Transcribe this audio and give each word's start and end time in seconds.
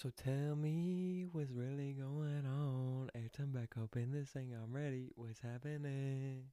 So 0.00 0.08
tell 0.16 0.56
me 0.56 1.26
what's 1.30 1.50
really 1.50 1.92
going 1.92 2.46
on. 2.46 3.10
Every 3.14 3.28
time 3.28 3.52
back 3.52 3.74
up 3.76 3.96
in 3.96 4.12
this 4.12 4.30
thing, 4.30 4.54
I'm 4.54 4.74
ready. 4.74 5.10
What's 5.14 5.40
happening? 5.40 6.44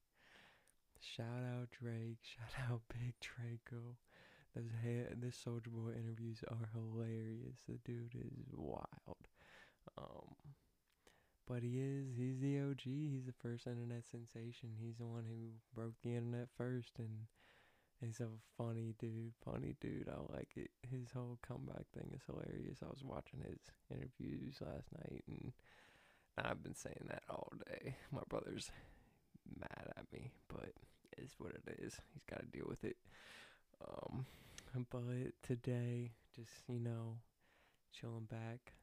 Shout 0.99 1.45
out 1.55 1.69
Drake. 1.71 2.17
Shout 2.23 2.69
out 2.69 2.81
Big 2.89 3.13
Draco. 3.21 3.95
Those 4.53 4.71
he- 4.83 5.15
this 5.15 5.41
Soulja 5.41 5.67
Boy 5.71 5.91
interviews 5.91 6.43
are 6.49 6.67
hilarious. 6.73 7.63
The 7.69 7.79
dude 7.85 8.15
is 8.15 8.51
wild. 8.53 9.29
Um, 9.97 10.35
but 11.47 11.63
he 11.63 11.79
is. 11.79 12.17
He's 12.17 12.41
the 12.41 12.59
OG. 12.59 12.81
He's 12.83 13.27
the 13.27 13.39
first 13.41 13.65
internet 13.65 14.03
sensation. 14.05 14.75
He's 14.77 14.97
the 14.97 15.05
one 15.05 15.23
who 15.23 15.51
broke 15.73 15.95
the 16.03 16.15
internet 16.15 16.49
first, 16.57 16.99
and 16.99 17.27
He's 17.99 18.19
a 18.19 18.27
funny 18.57 18.93
dude, 18.99 19.33
funny 19.43 19.75
dude. 19.81 20.07
I 20.07 20.33
like 20.33 20.51
it. 20.55 20.69
His 20.89 21.11
whole 21.11 21.39
comeback 21.47 21.87
thing 21.93 22.11
is 22.13 22.21
hilarious. 22.27 22.79
I 22.83 22.89
was 22.89 23.03
watching 23.03 23.39
his 23.39 23.59
interviews 23.89 24.57
last 24.61 24.87
night, 24.93 25.23
and 25.27 25.51
I've 26.37 26.61
been 26.61 26.75
saying 26.75 27.07
that 27.09 27.23
all 27.27 27.51
day. 27.67 27.95
My 28.11 28.21
brother's 28.29 28.69
mad 29.59 29.91
at 29.97 30.05
me, 30.13 30.31
but 30.47 30.73
it's 31.17 31.39
what 31.39 31.53
it 31.53 31.79
is. 31.79 31.99
He's 32.13 32.23
got 32.29 32.41
to 32.41 32.45
deal 32.45 32.67
with 32.69 32.83
it. 32.83 32.97
Um, 33.83 34.25
but 34.91 35.01
today, 35.41 36.11
just 36.35 36.51
you 36.69 36.79
know, 36.79 37.17
chilling 37.99 38.27
back, 38.29 38.73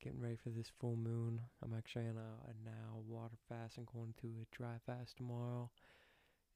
getting 0.00 0.20
ready 0.20 0.36
for 0.36 0.50
this 0.50 0.70
full 0.80 0.96
moon. 0.96 1.40
I'm 1.62 1.74
actually 1.76 2.06
on 2.06 2.18
a, 2.18 2.50
a 2.50 2.54
now 2.64 3.00
water 3.08 3.34
fast 3.48 3.78
and 3.78 3.86
going 3.86 4.14
to 4.20 4.28
a 4.28 4.56
dry 4.56 4.76
fast 4.86 5.16
tomorrow. 5.16 5.70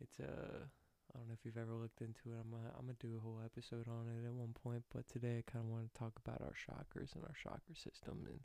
It's 0.01 0.21
a 0.21 0.69
I 1.15 1.19
don't 1.19 1.29
know 1.29 1.35
if 1.35 1.45
you've 1.45 1.57
ever 1.57 1.75
looked 1.75 2.01
into 2.01 2.37
it. 2.37 2.41
I'm 2.41 2.51
gonna, 2.51 2.73
I'm 2.77 2.87
gonna 2.87 3.01
do 3.01 3.17
a 3.17 3.25
whole 3.25 3.41
episode 3.45 3.89
on 3.89 4.09
it 4.13 4.27
at 4.27 4.33
one 4.33 4.55
point, 4.63 4.85
but 4.93 5.09
today 5.09 5.41
I 5.41 5.51
kind 5.51 5.65
of 5.65 5.71
want 5.71 5.89
to 5.89 5.99
talk 5.99 6.13
about 6.25 6.43
our 6.43 6.53
chakras 6.53 7.15
and 7.15 7.25
our 7.25 7.35
chakra 7.43 7.75
system 7.75 8.27
and 8.29 8.41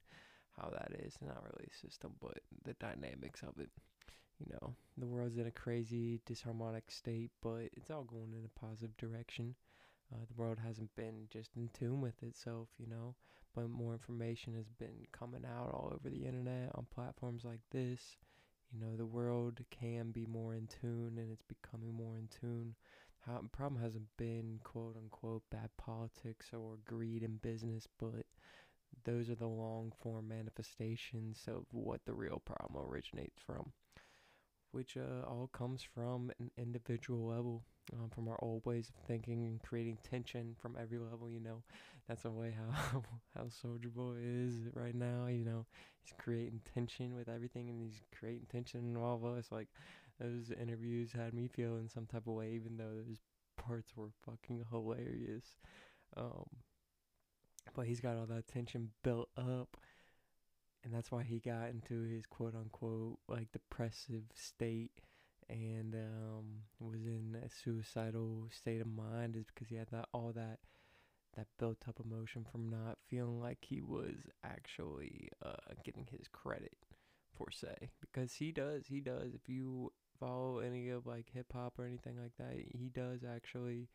how 0.56 0.70
that 0.70 0.92
is 1.00 1.18
not 1.22 1.44
really 1.44 1.68
a 1.68 1.76
system, 1.76 2.14
but 2.22 2.40
the 2.64 2.74
dynamics 2.80 3.42
of 3.44 3.60
it. 3.60 3.70
You 4.40 4.52
know, 4.52 4.76
the 4.98 5.08
world's 5.08 5.38
in 5.38 5.48
a 5.48 5.52
crazy 5.52 6.20
disharmonic 6.26 6.90
state, 6.90 7.32
but 7.42 7.70
it's 7.76 7.92
all 7.92 8.04
going 8.04 8.34
in 8.34 8.46
a 8.46 8.60
positive 8.60 8.96
direction. 8.98 9.56
Uh, 10.12 10.26
the 10.28 10.42
world 10.42 10.58
hasn't 10.64 10.96
been 10.96 11.28
just 11.30 11.52
in 11.56 11.70
tune 11.74 12.02
with 12.02 12.22
itself, 12.24 12.68
you 12.78 12.88
know, 12.88 13.16
but 13.56 13.70
more 13.70 13.94
information 13.94 14.54
has 14.56 14.70
been 14.80 15.08
coming 15.12 15.44
out 15.46 15.72
all 15.74 15.92
over 15.94 16.10
the 16.10 16.26
internet 16.26 16.72
on 16.76 16.86
platforms 16.94 17.44
like 17.46 17.62
this 17.72 18.18
you 18.74 18.80
know 18.80 18.96
the 18.98 19.06
world 19.06 19.60
can 19.70 20.12
be 20.12 20.26
more 20.26 20.56
in 20.56 20.68
tune 20.68 21.14
and 21.18 21.32
it's 21.32 21.44
becoming 21.44 21.94
more 21.94 22.18
in 22.18 22.28
tune. 22.28 22.76
How 23.26 23.40
the 23.42 23.50
problem 23.50 23.82
hasn't 23.82 24.08
been 24.18 24.60
quote 24.64 24.98
unquote 24.98 25.44
bad 25.50 25.70
politics 25.78 26.48
or 26.54 26.78
greed 26.86 27.24
in 27.24 27.38
business 27.38 27.88
but 28.00 28.26
those 29.06 29.30
are 29.30 29.36
the 29.36 29.48
long 29.48 29.92
form 30.02 30.28
manifestations 30.28 31.44
of 31.48 31.66
what 31.72 32.02
the 32.06 32.14
real 32.14 32.42
problem 32.46 32.86
originates 32.86 33.40
from 33.46 33.72
which 34.74 34.98
uh, 34.98 35.26
all 35.28 35.50
comes 35.54 35.84
from 35.84 36.32
an 36.40 36.52
individual 36.58 37.28
level 37.28 37.64
um, 37.94 38.10
from 38.10 38.28
our 38.28 38.40
old 38.42 38.66
ways 38.66 38.90
of 38.90 38.96
thinking 39.08 39.46
and 39.46 39.62
creating 39.64 39.98
tension 40.10 40.56
from 40.62 40.78
every 40.82 41.00
level. 41.00 41.30
You 41.30 41.40
know, 41.42 41.64
that's 42.08 42.24
the 42.24 42.32
way 42.32 42.56
how 42.58 43.04
how 43.36 43.44
Soulja 43.46 43.94
Boy 43.94 44.18
is 44.22 44.56
right 44.74 44.96
now. 44.96 45.28
You 45.28 45.46
know, 45.46 45.66
he's 46.04 46.14
creating 46.18 46.62
tension 46.74 47.16
with 47.16 47.30
everything, 47.30 47.70
and 47.70 47.82
he's 47.82 48.02
creating 48.18 48.48
tension 48.52 48.82
in 48.82 48.98
all 48.98 49.16
of 49.16 49.26
us. 49.26 49.48
Like 49.52 49.70
those 50.20 50.52
interviews 50.52 51.12
had 51.14 51.34
me 51.34 51.48
feeling 51.48 51.90
some 51.90 52.06
type 52.06 52.28
of 52.28 52.34
way, 52.34 52.52
even 52.54 52.78
though 52.78 53.04
those 53.08 53.20
parts 53.58 53.96
were 53.96 54.10
fucking 54.26 54.66
hilarious. 54.72 55.46
Um, 56.18 56.46
but 57.76 57.86
he's 57.88 58.00
got 58.00 58.18
all 58.18 58.26
that 58.28 58.48
tension 58.48 58.90
built 59.04 59.30
up 59.38 59.78
and 60.84 60.94
that's 60.94 61.12
why 61.12 61.24
he 61.24 61.40
got 61.40 61.70
into 61.70 62.04
his 62.04 62.26
quote 62.26 62.56
unquote 62.56 63.20
like 63.28 63.52
depressive 63.52 64.24
state 64.34 64.92
and 65.50 65.96
um, 65.96 66.46
was 66.80 67.06
in 67.06 67.38
a 67.44 67.50
suicidal 67.50 68.48
state 68.52 68.82
of 68.82 68.88
mind 68.88 69.36
is 69.36 69.46
because 69.54 69.68
he 69.70 69.76
had 69.76 69.90
that 69.92 70.08
all 70.14 70.32
that 70.34 70.60
that 71.36 71.48
built 71.58 71.80
up 71.88 72.00
emotion 72.04 72.46
from 72.50 72.70
not 72.70 72.98
feeling 73.08 73.40
like 73.40 73.60
he 73.62 73.82
was 73.82 74.16
actually 74.44 75.30
uh, 75.44 75.74
getting 75.84 76.08
his 76.12 76.28
credit 76.28 76.78
for 77.36 77.50
say 77.52 77.90
because 78.00 78.34
he 78.34 78.52
does 78.52 78.86
he 78.88 79.00
does. 79.00 79.34
If 79.34 79.50
you 79.50 79.92
follow 80.20 80.60
any 80.60 80.90
of 80.90 81.06
like 81.08 81.28
hip 81.34 81.52
hop 81.54 81.80
or 81.80 81.86
anything 81.86 82.18
like 82.22 82.38
that 82.38 82.56
he 82.56 82.90
does 82.90 83.22
actually 83.24 83.90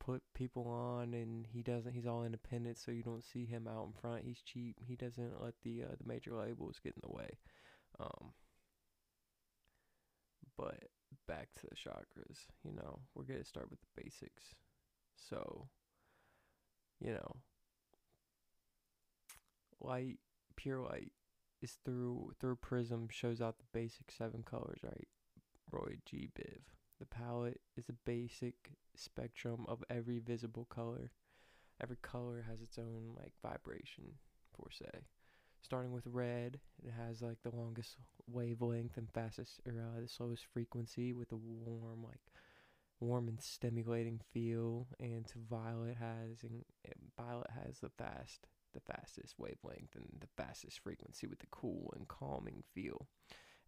put 0.00 0.22
people 0.34 0.66
on 0.66 1.14
and 1.14 1.46
he 1.52 1.62
doesn't 1.62 1.92
he's 1.92 2.06
all 2.06 2.24
independent 2.24 2.78
so 2.78 2.90
you 2.90 3.02
don't 3.02 3.22
see 3.22 3.44
him 3.44 3.68
out 3.68 3.86
in 3.86 3.92
front. 3.92 4.24
He's 4.24 4.42
cheap. 4.42 4.76
He 4.84 4.96
doesn't 4.96 5.42
let 5.42 5.54
the 5.62 5.84
uh, 5.84 5.94
the 5.98 6.08
major 6.08 6.34
labels 6.34 6.80
get 6.82 6.94
in 6.94 7.02
the 7.08 7.14
way. 7.14 7.38
Um 8.00 8.32
but 10.56 10.88
back 11.28 11.48
to 11.56 11.66
the 11.66 11.76
chakras 11.76 12.38
you 12.64 12.72
know 12.72 13.00
we're 13.14 13.24
going 13.24 13.40
to 13.40 13.46
start 13.46 13.70
with 13.70 13.80
the 13.80 14.02
basics. 14.02 14.54
So 15.16 15.68
you 16.98 17.12
know 17.12 17.36
light 19.80 20.18
pure 20.56 20.80
light 20.80 21.12
is 21.62 21.76
through 21.84 22.32
through 22.40 22.56
prism 22.56 23.08
shows 23.10 23.40
out 23.40 23.58
the 23.58 23.78
basic 23.78 24.10
seven 24.10 24.42
colors 24.42 24.80
right? 24.82 25.08
Roy 25.70 25.98
g 26.06 26.30
biv 26.34 26.79
the 27.00 27.06
palette 27.06 27.60
is 27.76 27.88
a 27.88 27.94
basic 28.04 28.72
spectrum 28.94 29.64
of 29.68 29.82
every 29.90 30.20
visible 30.20 30.66
color. 30.66 31.10
Every 31.82 31.96
color 32.02 32.44
has 32.48 32.60
its 32.60 32.78
own 32.78 33.14
like 33.16 33.32
vibration, 33.42 34.18
for 34.54 34.70
say. 34.70 35.06
Starting 35.62 35.92
with 35.92 36.06
red, 36.06 36.60
it 36.84 36.92
has 36.92 37.22
like 37.22 37.38
the 37.42 37.54
longest 37.56 37.96
wavelength 38.26 38.96
and 38.96 39.10
fastest 39.10 39.60
or 39.66 39.72
uh, 39.72 40.00
the 40.00 40.08
slowest 40.08 40.44
frequency 40.52 41.12
with 41.12 41.32
a 41.32 41.36
warm 41.36 42.02
like 42.02 42.20
warm 43.00 43.28
and 43.28 43.40
stimulating 43.40 44.20
feel. 44.32 44.86
And 44.98 45.26
to 45.28 45.38
violet 45.50 45.96
has 45.96 46.42
and 46.42 46.64
violet 47.18 47.50
has 47.64 47.80
the 47.80 47.90
fast 47.90 48.46
the 48.72 48.80
fastest 48.80 49.34
wavelength 49.38 49.96
and 49.96 50.20
the 50.20 50.28
fastest 50.36 50.78
frequency 50.80 51.26
with 51.26 51.40
the 51.40 51.46
cool 51.50 51.92
and 51.96 52.06
calming 52.06 52.62
feel. 52.74 53.08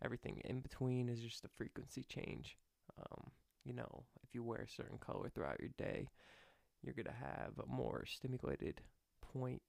Everything 0.05 0.41
in 0.45 0.61
between 0.61 1.09
is 1.09 1.21
just 1.21 1.45
a 1.45 1.49
frequency 1.57 2.05
change. 2.05 2.57
Um, 2.99 3.31
you 3.65 3.73
know, 3.73 4.05
if 4.23 4.35
you 4.35 4.43
wear 4.43 4.61
a 4.61 4.69
certain 4.69 4.99
color 4.99 5.29
throughout 5.29 5.61
your 5.61 5.71
day, 5.79 6.09
you're 6.83 6.95
going 6.95 7.07
to 7.07 7.13
have 7.13 7.53
a 7.63 7.67
more 7.67 8.05
stimulated 8.07 8.81
point. 9.21 9.63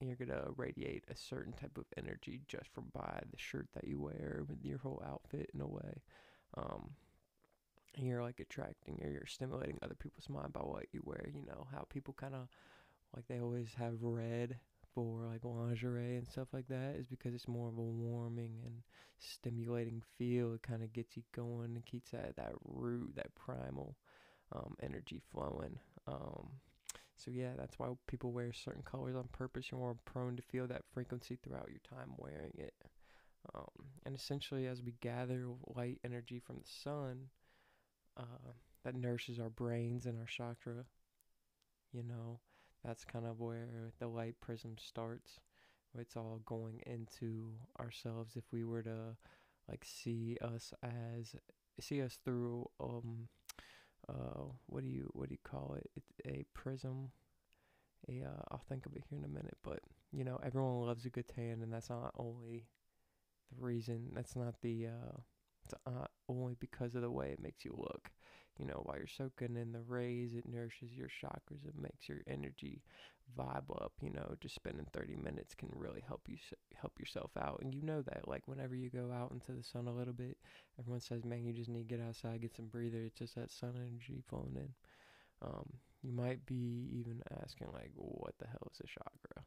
You're 0.00 0.16
going 0.16 0.28
to 0.28 0.52
radiate 0.56 1.04
a 1.10 1.16
certain 1.16 1.52
type 1.52 1.78
of 1.78 1.86
energy 1.96 2.42
just 2.46 2.68
from 2.74 2.86
by 2.92 3.20
the 3.30 3.38
shirt 3.38 3.68
that 3.74 3.88
you 3.88 4.00
wear, 4.00 4.42
with 4.46 4.64
your 4.64 4.78
whole 4.78 5.02
outfit 5.06 5.50
in 5.54 5.60
a 5.60 5.66
way. 5.66 6.02
Um, 6.56 6.90
you're 7.96 8.22
like 8.22 8.40
attracting 8.40 9.00
or 9.02 9.10
you're 9.10 9.26
stimulating 9.26 9.78
other 9.82 9.94
people's 9.94 10.28
mind 10.28 10.52
by 10.52 10.60
what 10.60 10.86
you 10.92 11.00
wear. 11.04 11.26
You 11.32 11.46
know, 11.46 11.66
how 11.72 11.86
people 11.88 12.14
kind 12.14 12.34
of 12.34 12.48
like 13.14 13.26
they 13.28 13.40
always 13.40 13.74
have 13.78 14.02
red 14.02 14.58
for 14.94 15.26
like 15.26 15.44
lingerie 15.44 16.16
and 16.16 16.28
stuff 16.28 16.48
like 16.52 16.68
that 16.68 16.96
is 16.96 17.06
because 17.06 17.34
it's 17.34 17.48
more 17.48 17.68
of 17.68 17.78
a 17.78 17.82
warming 17.82 18.60
and 18.64 18.82
stimulating 19.18 20.02
feel. 20.18 20.54
It 20.54 20.62
kind 20.62 20.82
of 20.82 20.92
gets 20.92 21.16
you 21.16 21.22
going 21.34 21.74
and 21.74 21.84
keeps 21.86 22.10
that 22.10 22.36
that 22.36 22.52
root, 22.64 23.14
that 23.16 23.34
primal 23.34 23.96
um, 24.52 24.76
energy 24.82 25.20
flowing. 25.32 25.78
Um, 26.06 26.48
so 27.16 27.30
yeah, 27.30 27.52
that's 27.56 27.78
why 27.78 27.88
people 28.06 28.32
wear 28.32 28.52
certain 28.52 28.82
colors 28.82 29.16
on 29.16 29.28
purpose. 29.32 29.66
You're 29.70 29.80
more 29.80 29.96
prone 30.04 30.36
to 30.36 30.42
feel 30.42 30.66
that 30.68 30.82
frequency 30.92 31.36
throughout 31.42 31.70
your 31.70 31.80
time 31.88 32.14
wearing 32.18 32.52
it. 32.58 32.74
Um, 33.54 33.88
and 34.06 34.14
essentially, 34.16 34.66
as 34.66 34.82
we 34.82 34.94
gather 35.00 35.46
light 35.74 35.98
energy 36.04 36.38
from 36.38 36.56
the 36.56 36.68
sun, 36.82 37.28
uh, 38.16 38.52
that 38.84 38.94
nourishes 38.94 39.38
our 39.38 39.50
brains 39.50 40.06
and 40.06 40.18
our 40.18 40.26
chakra. 40.26 40.84
You 41.92 42.02
know, 42.02 42.40
that's 42.84 43.04
kind 43.04 43.26
of 43.26 43.40
where 43.40 43.92
the 43.98 44.08
light 44.08 44.36
prism 44.40 44.76
starts. 44.78 45.40
It's 45.98 46.16
all 46.16 46.40
going 46.44 46.80
into 46.86 47.52
ourselves. 47.80 48.36
If 48.36 48.44
we 48.52 48.64
were 48.64 48.82
to 48.82 49.16
like 49.68 49.84
see 49.84 50.36
us 50.42 50.72
as 50.82 51.36
see 51.80 52.02
us 52.02 52.18
through 52.24 52.68
um 52.80 53.28
uh 54.08 54.44
what 54.66 54.82
do 54.84 54.88
you 54.90 55.10
what 55.14 55.28
do 55.28 55.34
you 55.34 55.50
call 55.50 55.74
it? 55.78 55.90
It's 55.96 56.12
a 56.26 56.44
prism. 56.54 57.10
A 58.08 58.22
uh, 58.22 58.42
I'll 58.50 58.64
think 58.68 58.86
of 58.86 58.94
it 58.96 59.04
here 59.08 59.18
in 59.18 59.24
a 59.24 59.28
minute, 59.28 59.56
but 59.62 59.80
you 60.12 60.24
know 60.24 60.38
everyone 60.44 60.86
loves 60.86 61.04
a 61.06 61.10
good 61.10 61.28
tan, 61.28 61.62
and 61.62 61.72
that's 61.72 61.90
not 61.90 62.12
only 62.18 62.66
the 63.56 63.62
reason. 63.64 64.10
That's 64.14 64.36
not 64.36 64.56
the 64.62 64.88
uh, 64.88 65.18
it's 65.64 65.74
uh, 65.86 66.06
only 66.28 66.56
because 66.60 66.94
of 66.94 67.02
the 67.02 67.10
way 67.10 67.30
it 67.30 67.40
makes 67.42 67.64
you 67.64 67.74
look. 67.76 68.10
You 68.58 68.66
know, 68.66 68.82
while 68.84 68.96
you're 68.98 69.06
soaking 69.06 69.56
in 69.56 69.72
the 69.72 69.80
rays, 69.80 70.34
it 70.34 70.46
nourishes 70.46 70.92
your 70.92 71.08
chakras. 71.08 71.66
It 71.66 71.76
makes 71.76 72.08
your 72.08 72.20
energy 72.28 72.82
vibe 73.36 73.70
up. 73.82 73.92
You 74.00 74.10
know, 74.10 74.34
just 74.40 74.54
spending 74.54 74.86
30 74.92 75.16
minutes 75.16 75.54
can 75.54 75.70
really 75.74 76.02
help 76.06 76.22
you 76.28 76.36
help 76.74 76.98
yourself 76.98 77.30
out. 77.36 77.60
And 77.62 77.74
you 77.74 77.82
know 77.82 78.02
that, 78.02 78.28
like 78.28 78.46
whenever 78.46 78.74
you 78.76 78.90
go 78.90 79.10
out 79.12 79.32
into 79.32 79.52
the 79.52 79.62
sun 79.64 79.88
a 79.88 79.94
little 79.94 80.12
bit, 80.12 80.36
everyone 80.78 81.00
says, 81.00 81.24
"Man, 81.24 81.44
you 81.44 81.52
just 81.52 81.70
need 81.70 81.88
to 81.88 81.96
get 81.96 82.06
outside, 82.06 82.42
get 82.42 82.54
some 82.54 82.66
breather." 82.68 83.02
It's 83.02 83.18
just 83.18 83.34
that 83.34 83.50
sun 83.50 83.74
energy 83.76 84.22
flowing 84.28 84.56
in. 84.56 84.74
Um, 85.42 85.66
you 86.02 86.12
might 86.12 86.46
be 86.46 86.88
even 86.92 87.22
asking, 87.42 87.68
like, 87.72 87.92
"What 87.94 88.38
the 88.38 88.46
hell 88.46 88.68
is 88.72 88.80
a 88.80 88.86
chakra?" 88.86 89.44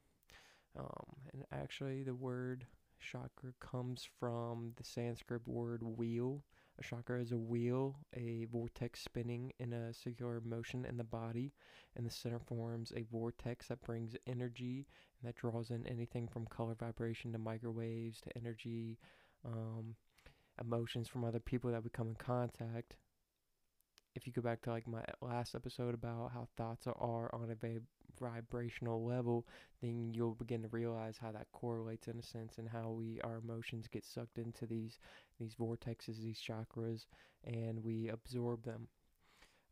Um, 0.77 1.15
and 1.33 1.45
actually, 1.51 2.03
the 2.03 2.15
word 2.15 2.65
chakra 2.99 3.53
comes 3.59 4.07
from 4.19 4.73
the 4.77 4.83
Sanskrit 4.83 5.47
word 5.47 5.83
wheel. 5.83 6.43
A 6.79 6.83
chakra 6.83 7.19
is 7.21 7.31
a 7.31 7.37
wheel, 7.37 7.95
a 8.13 8.45
vortex 8.45 9.01
spinning 9.01 9.51
in 9.59 9.73
a 9.73 9.93
circular 9.93 10.39
motion 10.41 10.85
in 10.85 10.97
the 10.97 11.03
body, 11.03 11.53
and 11.95 12.05
the 12.05 12.11
center 12.11 12.39
forms 12.39 12.93
a 12.95 13.01
vortex 13.01 13.67
that 13.67 13.81
brings 13.81 14.15
energy 14.27 14.87
and 15.19 15.27
that 15.27 15.35
draws 15.35 15.71
in 15.71 15.87
anything 15.87 16.27
from 16.27 16.45
color 16.45 16.75
vibration 16.75 17.31
to 17.31 17.39
microwaves 17.39 18.21
to 18.21 18.37
energy, 18.37 18.99
um, 19.43 19.95
emotions 20.61 21.07
from 21.07 21.23
other 21.23 21.39
people 21.39 21.71
that 21.71 21.83
we 21.83 21.89
come 21.89 22.09
in 22.09 22.15
contact. 22.15 22.95
If 24.15 24.27
you 24.27 24.33
go 24.33 24.41
back 24.41 24.61
to 24.63 24.71
like 24.71 24.87
my 24.87 25.03
last 25.21 25.55
episode 25.55 25.93
about 25.95 26.31
how 26.31 26.47
thoughts 26.57 26.87
are 26.87 27.33
on 27.33 27.49
a 27.49 27.55
va- 27.55 27.81
vibrational 28.19 29.03
level, 29.05 29.45
then 29.81 30.11
you'll 30.13 30.35
begin 30.35 30.61
to 30.61 30.67
realize 30.69 31.17
how 31.17 31.31
that 31.31 31.51
correlates 31.51 32.07
in 32.07 32.17
a 32.19 32.23
sense 32.23 32.57
and 32.57 32.69
how 32.69 32.89
we 32.89 33.19
our 33.23 33.37
emotions 33.37 33.87
get 33.87 34.05
sucked 34.05 34.37
into 34.37 34.65
these 34.65 34.99
these 35.39 35.55
vortexes, 35.55 36.21
these 36.21 36.41
chakras, 36.41 37.05
and 37.43 37.83
we 37.83 38.09
absorb 38.09 38.63
them. 38.63 38.87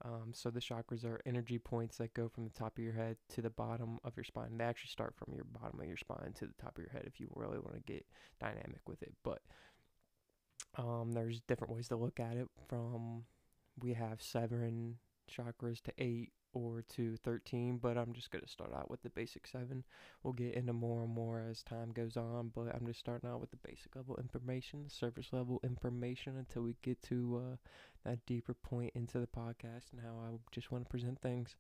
Um, 0.03 0.33
so 0.33 0.50
the 0.50 0.59
chakras 0.59 1.06
are 1.06 1.21
energy 1.25 1.57
points 1.57 1.97
that 1.97 2.13
go 2.13 2.27
from 2.27 2.44
the 2.44 2.50
top 2.50 2.77
of 2.77 2.83
your 2.83 2.94
head 2.94 3.18
to 3.30 3.42
the 3.42 3.50
bottom 3.50 3.97
of 4.03 4.15
your 4.18 4.25
spine. 4.25 4.57
They 4.57 4.65
actually 4.65 4.89
start 4.89 5.15
from 5.15 5.33
your 5.33 5.45
bottom 5.45 5.80
of 5.80 5.88
your 5.88 5.98
spine 5.98 6.33
to 6.36 6.48
the 6.48 6.53
top 6.62 6.77
of 6.77 6.83
your 6.83 6.91
head 6.91 7.03
if 7.06 7.19
you 7.19 7.30
really 7.33 7.59
want 7.59 7.75
to 7.75 7.91
get 7.91 8.06
dynamic 8.39 8.81
with 8.88 9.01
it. 9.01 9.13
But 9.24 9.41
um, 10.77 11.13
there's 11.13 11.39
different 11.41 11.74
ways 11.74 11.88
to 11.88 11.95
look 11.95 12.19
at 12.19 12.36
it. 12.36 12.48
From 12.68 13.24
we 13.81 13.94
have 13.94 14.21
seven 14.21 14.98
chakras 15.31 15.81
to 15.83 15.94
eight 15.98 16.31
or 16.55 16.83
to 16.95 17.17
13, 17.17 17.77
but 17.77 17.97
I'm 17.97 18.13
just 18.13 18.31
going 18.31 18.43
to 18.43 18.49
start 18.49 18.73
out 18.73 18.89
with 18.89 19.03
the 19.03 19.09
basic 19.09 19.45
seven. 19.45 19.83
We'll 20.23 20.33
get 20.33 20.55
into 20.55 20.73
more 20.73 21.03
and 21.03 21.13
more 21.13 21.43
as 21.47 21.61
time 21.61 21.91
goes 21.91 22.15
on, 22.17 22.51
but 22.55 22.73
I'm 22.73 22.85
just 22.85 22.99
starting 22.99 23.29
out 23.29 23.41
with 23.41 23.51
the 23.51 23.57
basic 23.57 23.95
level 23.95 24.15
information, 24.17 24.83
the 24.83 24.89
surface 24.89 25.27
level 25.31 25.59
information 25.63 26.37
until 26.37 26.63
we 26.63 26.75
get 26.81 27.01
to 27.03 27.41
uh, 27.43 27.55
that 28.09 28.25
deeper 28.25 28.53
point 28.53 28.93
into 28.95 29.19
the 29.19 29.27
podcast 29.27 29.91
and 29.91 30.01
how 30.01 30.13
I 30.25 30.37
just 30.51 30.71
want 30.71 30.85
to 30.85 30.89
present 30.89 31.21
things. 31.21 31.55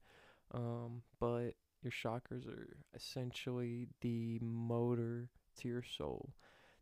Um, 0.53 1.01
but 1.19 1.55
your 1.83 1.91
chakras 1.91 2.47
are 2.47 2.77
essentially 2.95 3.89
the 4.01 4.39
motor 4.41 5.29
to 5.59 5.67
your 5.67 5.83
soul. 5.83 6.29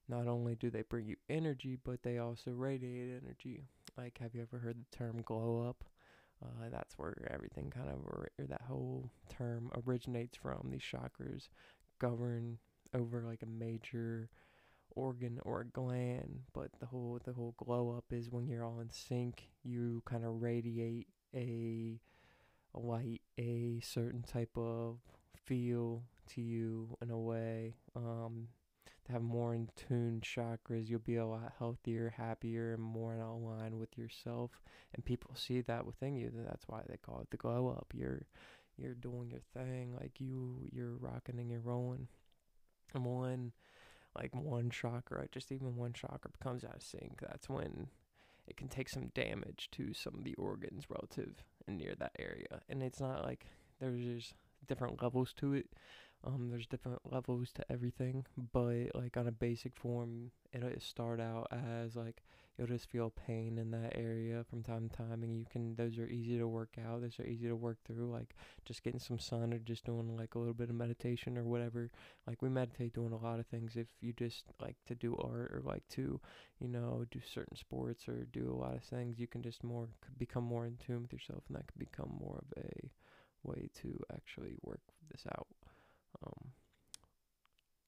Not 0.08 0.28
only 0.28 0.56
do 0.56 0.70
they 0.70 0.84
bring 0.84 1.08
you 1.08 1.16
energy, 1.30 1.78
but 1.84 2.04
they 2.04 2.18
also 2.18 2.52
radiate 2.52 3.22
energy. 3.24 3.64
Like, 3.98 4.18
have 4.20 4.36
you 4.36 4.42
ever 4.42 4.60
heard 4.60 4.78
the 4.78 4.98
term 4.98 5.22
glow 5.24 5.68
up? 5.68 5.84
Uh, 6.44 6.70
that's 6.72 6.98
where 6.98 7.16
everything 7.34 7.72
kind 7.72 7.90
of, 7.90 8.06
or, 8.06 8.30
that 8.38 8.62
whole 8.68 9.10
term 9.30 9.72
originates 9.86 10.38
from. 10.38 10.70
These 10.70 10.82
chakras 10.82 11.50
govern 12.00 12.58
over 12.94 13.24
like 13.24 13.42
a 13.42 13.48
major 13.48 14.30
organ 14.96 15.40
or 15.44 15.62
a 15.62 15.66
gland, 15.66 16.42
but 16.54 16.70
the 16.80 16.86
whole 16.86 17.20
the 17.24 17.34
whole 17.34 17.56
glow 17.58 17.96
up 17.98 18.06
is 18.12 18.30
when 18.30 18.48
you're 18.48 18.66
all 18.66 18.80
in 18.80 18.90
sync. 18.90 19.50
You 19.64 20.02
kind 20.06 20.26
of 20.26 20.42
radiate 20.42 21.08
a, 21.34 22.00
a 22.76 22.80
light, 22.80 23.22
a 23.40 23.80
certain 23.82 24.24
type 24.24 24.56
of 24.58 24.98
feel 25.36 26.04
to 26.30 26.42
you 26.42 26.98
in 27.02 27.10
a 27.10 27.20
way. 27.20 27.76
Um, 27.96 28.48
to 29.06 29.12
have 29.12 29.22
more 29.22 29.54
in 29.54 29.70
tune 29.76 30.22
chakras, 30.24 30.90
you'll 30.90 31.00
be 31.00 31.18
a 31.18 31.26
lot 31.26 31.54
healthier, 31.58 32.14
happier, 32.16 32.74
and 32.74 32.82
more 32.82 33.14
in 33.14 33.22
line 33.22 33.78
with 33.78 33.98
yourself. 33.98 34.52
And 34.94 35.04
people 35.04 35.32
see 35.36 35.62
that 35.62 35.86
within 35.86 36.16
you. 36.16 36.32
That's 36.34 36.68
why 36.68 36.82
they 36.88 36.98
call 36.98 37.20
it 37.22 37.30
the 37.32 37.38
glow 37.38 37.70
up. 37.70 37.94
You're 37.96 38.26
you're 38.78 38.96
doing 38.96 39.30
your 39.30 39.42
thing, 39.54 39.96
like 40.00 40.20
you 40.20 40.70
you're 40.72 40.98
rocking 40.98 41.40
and 41.40 41.50
you're 41.50 41.60
rolling. 41.60 42.08
And 42.94 43.06
one 43.06 43.52
like 44.16 44.36
one 44.36 44.70
chakra, 44.70 45.28
just 45.32 45.52
even 45.52 45.76
one 45.76 45.94
chakra 45.94 46.32
becomes 46.32 46.64
out 46.64 46.76
of 46.76 46.84
sync, 46.84 47.20
that's 47.22 47.50
when 47.50 47.88
it 48.48 48.58
can 48.58 48.68
take 48.68 48.90
some 48.90 49.08
damage 49.16 49.70
to 49.72 49.94
some 49.94 50.16
of 50.16 50.24
the 50.24 50.36
organs 50.36 50.86
relative 50.90 51.44
and 51.68 51.78
near 51.78 51.96
that 51.96 52.16
area. 52.20 52.62
And 52.70 52.84
it's 52.84 53.00
not 53.00 53.24
like 53.24 53.48
there's 53.80 54.04
just 54.04 54.36
different 54.68 55.02
levels 55.02 55.34
to 55.38 55.54
it. 55.54 55.68
Um, 56.26 56.50
there's 56.50 56.68
different 56.68 57.00
levels 57.12 57.52
to 57.56 57.70
everything, 57.70 58.26
but 58.54 58.96
like 58.96 59.18
on 59.18 59.28
a 59.28 59.32
basic 59.32 59.76
form, 59.76 60.32
it'll 60.54 60.70
start 60.80 61.20
out 61.20 61.48
as 61.52 61.98
like 61.98 62.24
you'll 62.58 62.68
just 62.68 62.90
feel 62.90 63.10
pain 63.10 63.58
in 63.58 63.72
that 63.72 63.98
area 63.98 64.46
from 64.50 64.64
time 64.64 64.88
to 64.88 64.96
time, 64.96 65.22
and 65.24 65.38
you 65.38 65.46
can 65.52 65.76
those 65.76 65.98
are 66.00 66.08
easy 66.08 66.38
to 66.38 66.48
work 66.48 66.78
out. 66.88 67.02
Those 67.02 67.20
are 67.20 67.26
easy 67.26 67.48
to 67.50 67.58
work 67.58 67.78
through, 67.86 68.10
like 68.10 68.36
just 68.64 68.84
getting 68.84 69.02
some 69.02 69.20
sun 69.20 69.54
or 69.54 69.60
just 69.60 69.84
doing 69.84 70.16
like 70.16 70.36
a 70.36 70.40
little 70.40 70.54
bit 70.54 70.70
of 70.70 70.76
meditation 70.76 71.38
or 71.38 71.44
whatever. 71.44 71.92
Like 72.26 72.42
we 72.42 72.48
meditate 72.48 72.94
doing 72.94 73.12
a 73.12 73.18
lot 73.18 73.40
of 73.42 73.48
things. 73.48 73.76
If 73.76 73.88
you 74.00 74.14
just 74.14 74.46
like 74.62 74.78
to 74.88 74.96
do 74.96 75.18
art 75.18 75.52
or 75.54 75.62
like 75.62 75.84
to, 75.90 76.22
you 76.62 76.70
know, 76.70 77.04
do 77.12 77.20
certain 77.20 77.58
sports 77.58 78.08
or 78.08 78.24
do 78.32 78.50
a 78.50 78.62
lot 78.62 78.76
of 78.76 78.84
things, 78.84 79.20
you 79.20 79.28
can 79.28 79.42
just 79.44 79.62
more 79.62 79.90
become 80.18 80.46
more 80.46 80.66
in 80.66 80.78
tune 80.78 81.02
with 81.02 81.12
yourself, 81.12 81.44
and 81.50 81.58
that 81.58 81.68
can 81.68 81.80
become 81.80 82.16
more 82.18 82.38
of 82.50 82.64
a 82.64 82.92
way 83.44 83.68
to 83.82 84.00
actually 84.14 84.56
work 84.62 84.80
this 85.12 85.26
out. 85.38 85.48
Um, 86.26 86.52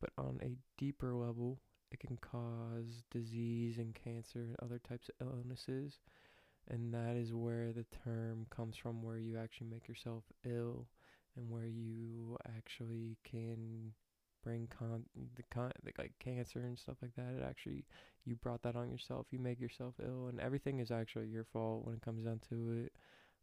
but 0.01 0.09
on 0.17 0.39
a 0.41 0.57
deeper 0.77 1.13
level, 1.13 1.59
it 1.91 1.99
can 1.99 2.17
cause 2.17 3.03
disease 3.11 3.77
and 3.77 3.95
cancer 3.95 4.39
and 4.39 4.55
other 4.61 4.79
types 4.79 5.09
of 5.09 5.27
illnesses. 5.27 5.99
And 6.67 6.93
that 6.93 7.15
is 7.15 7.33
where 7.33 7.71
the 7.71 7.85
term 8.03 8.47
comes 8.49 8.75
from, 8.75 9.03
where 9.03 9.19
you 9.19 9.37
actually 9.37 9.67
make 9.67 9.87
yourself 9.87 10.23
ill 10.43 10.87
and 11.35 11.49
where 11.49 11.67
you 11.67 12.37
actually 12.57 13.17
can 13.23 13.93
bring 14.43 14.67
con 14.67 15.03
the 15.35 15.43
con 15.51 15.71
like 15.97 16.13
cancer 16.19 16.59
and 16.59 16.77
stuff 16.77 16.97
like 17.01 17.15
that. 17.15 17.33
It 17.37 17.43
actually 17.47 17.85
you 18.25 18.35
brought 18.35 18.63
that 18.63 18.75
on 18.75 18.89
yourself. 18.89 19.27
You 19.31 19.39
make 19.39 19.59
yourself 19.59 19.95
ill, 20.03 20.27
and 20.27 20.39
everything 20.39 20.79
is 20.79 20.91
actually 20.91 21.27
your 21.27 21.43
fault 21.43 21.85
when 21.85 21.95
it 21.95 22.01
comes 22.01 22.23
down 22.23 22.39
to 22.49 22.85
it 22.85 22.93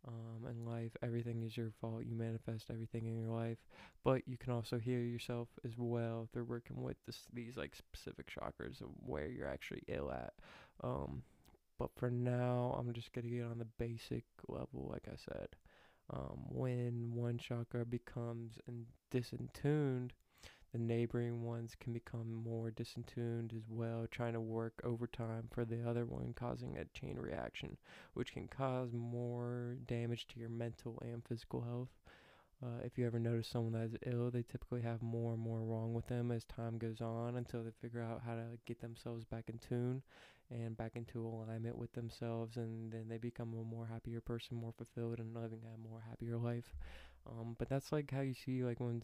um, 0.06 0.48
in 0.48 0.64
life. 0.66 0.92
Everything 1.02 1.42
is 1.42 1.56
your 1.56 1.72
fault. 1.80 2.04
You 2.04 2.14
manifest 2.14 2.66
everything 2.70 3.06
in 3.06 3.16
your 3.16 3.30
life, 3.30 3.58
but 4.04 4.26
you 4.26 4.36
can 4.36 4.52
also 4.52 4.78
heal 4.78 5.00
yourself 5.00 5.48
as 5.64 5.72
well 5.76 6.28
through 6.32 6.44
working 6.44 6.82
with 6.82 6.96
this, 7.06 7.26
these 7.32 7.56
like 7.56 7.74
specific 7.74 8.26
chakras 8.30 8.80
of 8.80 8.88
where 9.04 9.28
you're 9.28 9.48
actually 9.48 9.82
ill 9.88 10.10
at. 10.10 10.34
Um, 10.82 11.22
but 11.78 11.90
for 11.96 12.10
now, 12.10 12.76
I'm 12.78 12.92
just 12.92 13.12
gonna 13.12 13.28
get 13.28 13.44
on 13.44 13.58
the 13.58 13.64
basic 13.64 14.24
level, 14.48 14.88
like 14.90 15.06
I 15.08 15.16
said. 15.16 15.48
Um, 16.10 16.46
when 16.48 17.12
one 17.14 17.38
chakra 17.38 17.86
becomes 17.86 18.58
in 18.68 18.86
disintuned, 19.10 20.12
the 20.72 20.78
neighboring 20.78 21.42
ones 21.44 21.76
can 21.78 21.92
become 21.92 22.32
more 22.32 22.70
disentuned 22.70 23.52
as 23.54 23.68
well, 23.70 24.06
trying 24.10 24.32
to 24.32 24.40
work 24.40 24.80
overtime 24.84 25.48
for 25.50 25.64
the 25.64 25.88
other 25.88 26.04
one, 26.06 26.34
causing 26.34 26.78
a 26.78 26.84
chain 26.98 27.16
reaction, 27.18 27.76
which 28.14 28.32
can 28.32 28.48
cause 28.48 28.92
more 28.92 29.76
damage 29.86 30.26
to 30.28 30.40
your 30.40 30.48
mental 30.48 30.98
and 31.02 31.22
physical 31.24 31.60
health. 31.62 31.90
Uh, 32.62 32.78
if 32.84 32.96
you 32.96 33.04
ever 33.06 33.18
notice 33.18 33.48
someone 33.48 33.72
that 33.72 33.84
is 33.86 33.96
ill, 34.06 34.30
they 34.30 34.42
typically 34.42 34.80
have 34.80 35.02
more 35.02 35.32
and 35.32 35.42
more 35.42 35.60
wrong 35.60 35.92
with 35.92 36.06
them 36.06 36.30
as 36.30 36.44
time 36.44 36.78
goes 36.78 37.00
on 37.00 37.36
until 37.36 37.62
they 37.62 37.70
figure 37.80 38.02
out 38.02 38.22
how 38.24 38.34
to 38.34 38.44
get 38.66 38.80
themselves 38.80 39.24
back 39.24 39.44
in 39.48 39.58
tune 39.58 40.00
and 40.50 40.76
back 40.76 40.92
into 40.94 41.26
alignment 41.26 41.76
with 41.76 41.92
themselves, 41.92 42.56
and 42.56 42.92
then 42.92 43.08
they 43.08 43.18
become 43.18 43.52
a 43.54 43.64
more 43.64 43.86
happier 43.86 44.20
person, 44.20 44.56
more 44.56 44.72
fulfilled, 44.76 45.18
and 45.18 45.34
living 45.34 45.60
a 45.74 45.88
more 45.88 46.02
happier 46.08 46.36
life. 46.36 46.74
Um, 47.28 47.54
but 47.58 47.68
that's 47.68 47.92
like 47.92 48.10
how 48.10 48.20
you 48.20 48.34
see 48.34 48.64
like 48.64 48.80
when 48.80 49.02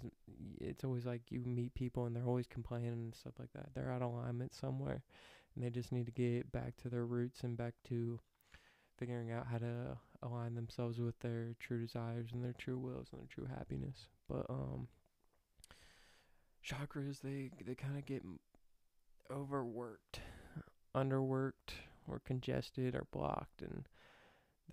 it's 0.60 0.84
always 0.84 1.06
like 1.06 1.22
you 1.30 1.40
meet 1.46 1.75
people 1.75 2.06
and 2.06 2.16
they're 2.16 2.26
always 2.26 2.46
complaining 2.48 2.92
and 2.92 3.14
stuff 3.14 3.34
like 3.38 3.52
that. 3.54 3.68
They're 3.75 3.92
out 3.92 4.02
of 4.02 4.12
alignment 4.12 4.54
somewhere, 4.54 5.02
and 5.54 5.64
they 5.64 5.70
just 5.70 5.92
need 5.92 6.06
to 6.06 6.12
get 6.12 6.50
back 6.50 6.76
to 6.78 6.88
their 6.88 7.06
roots 7.06 7.42
and 7.42 7.56
back 7.56 7.75
to 7.88 8.18
figuring 8.98 9.30
out 9.30 9.46
how 9.46 9.58
to 9.58 9.96
align 10.22 10.56
themselves 10.56 10.98
with 10.98 11.18
their 11.20 11.54
true 11.60 11.80
desires 11.80 12.30
and 12.32 12.44
their 12.44 12.54
true 12.58 12.78
wills 12.78 13.08
and 13.12 13.20
their 13.20 13.28
true 13.28 13.46
happiness. 13.46 14.08
But 14.28 14.46
um, 14.50 14.88
chakras 16.66 17.20
they 17.20 17.50
they 17.64 17.75
kind 17.75 17.96
of 17.96 18.04
get 18.04 18.22
overworked, 19.30 20.20
underworked, 20.94 21.75
or 22.08 22.20
congested 22.25 22.94
or 22.96 23.06
blocked, 23.12 23.62
and 23.62 23.87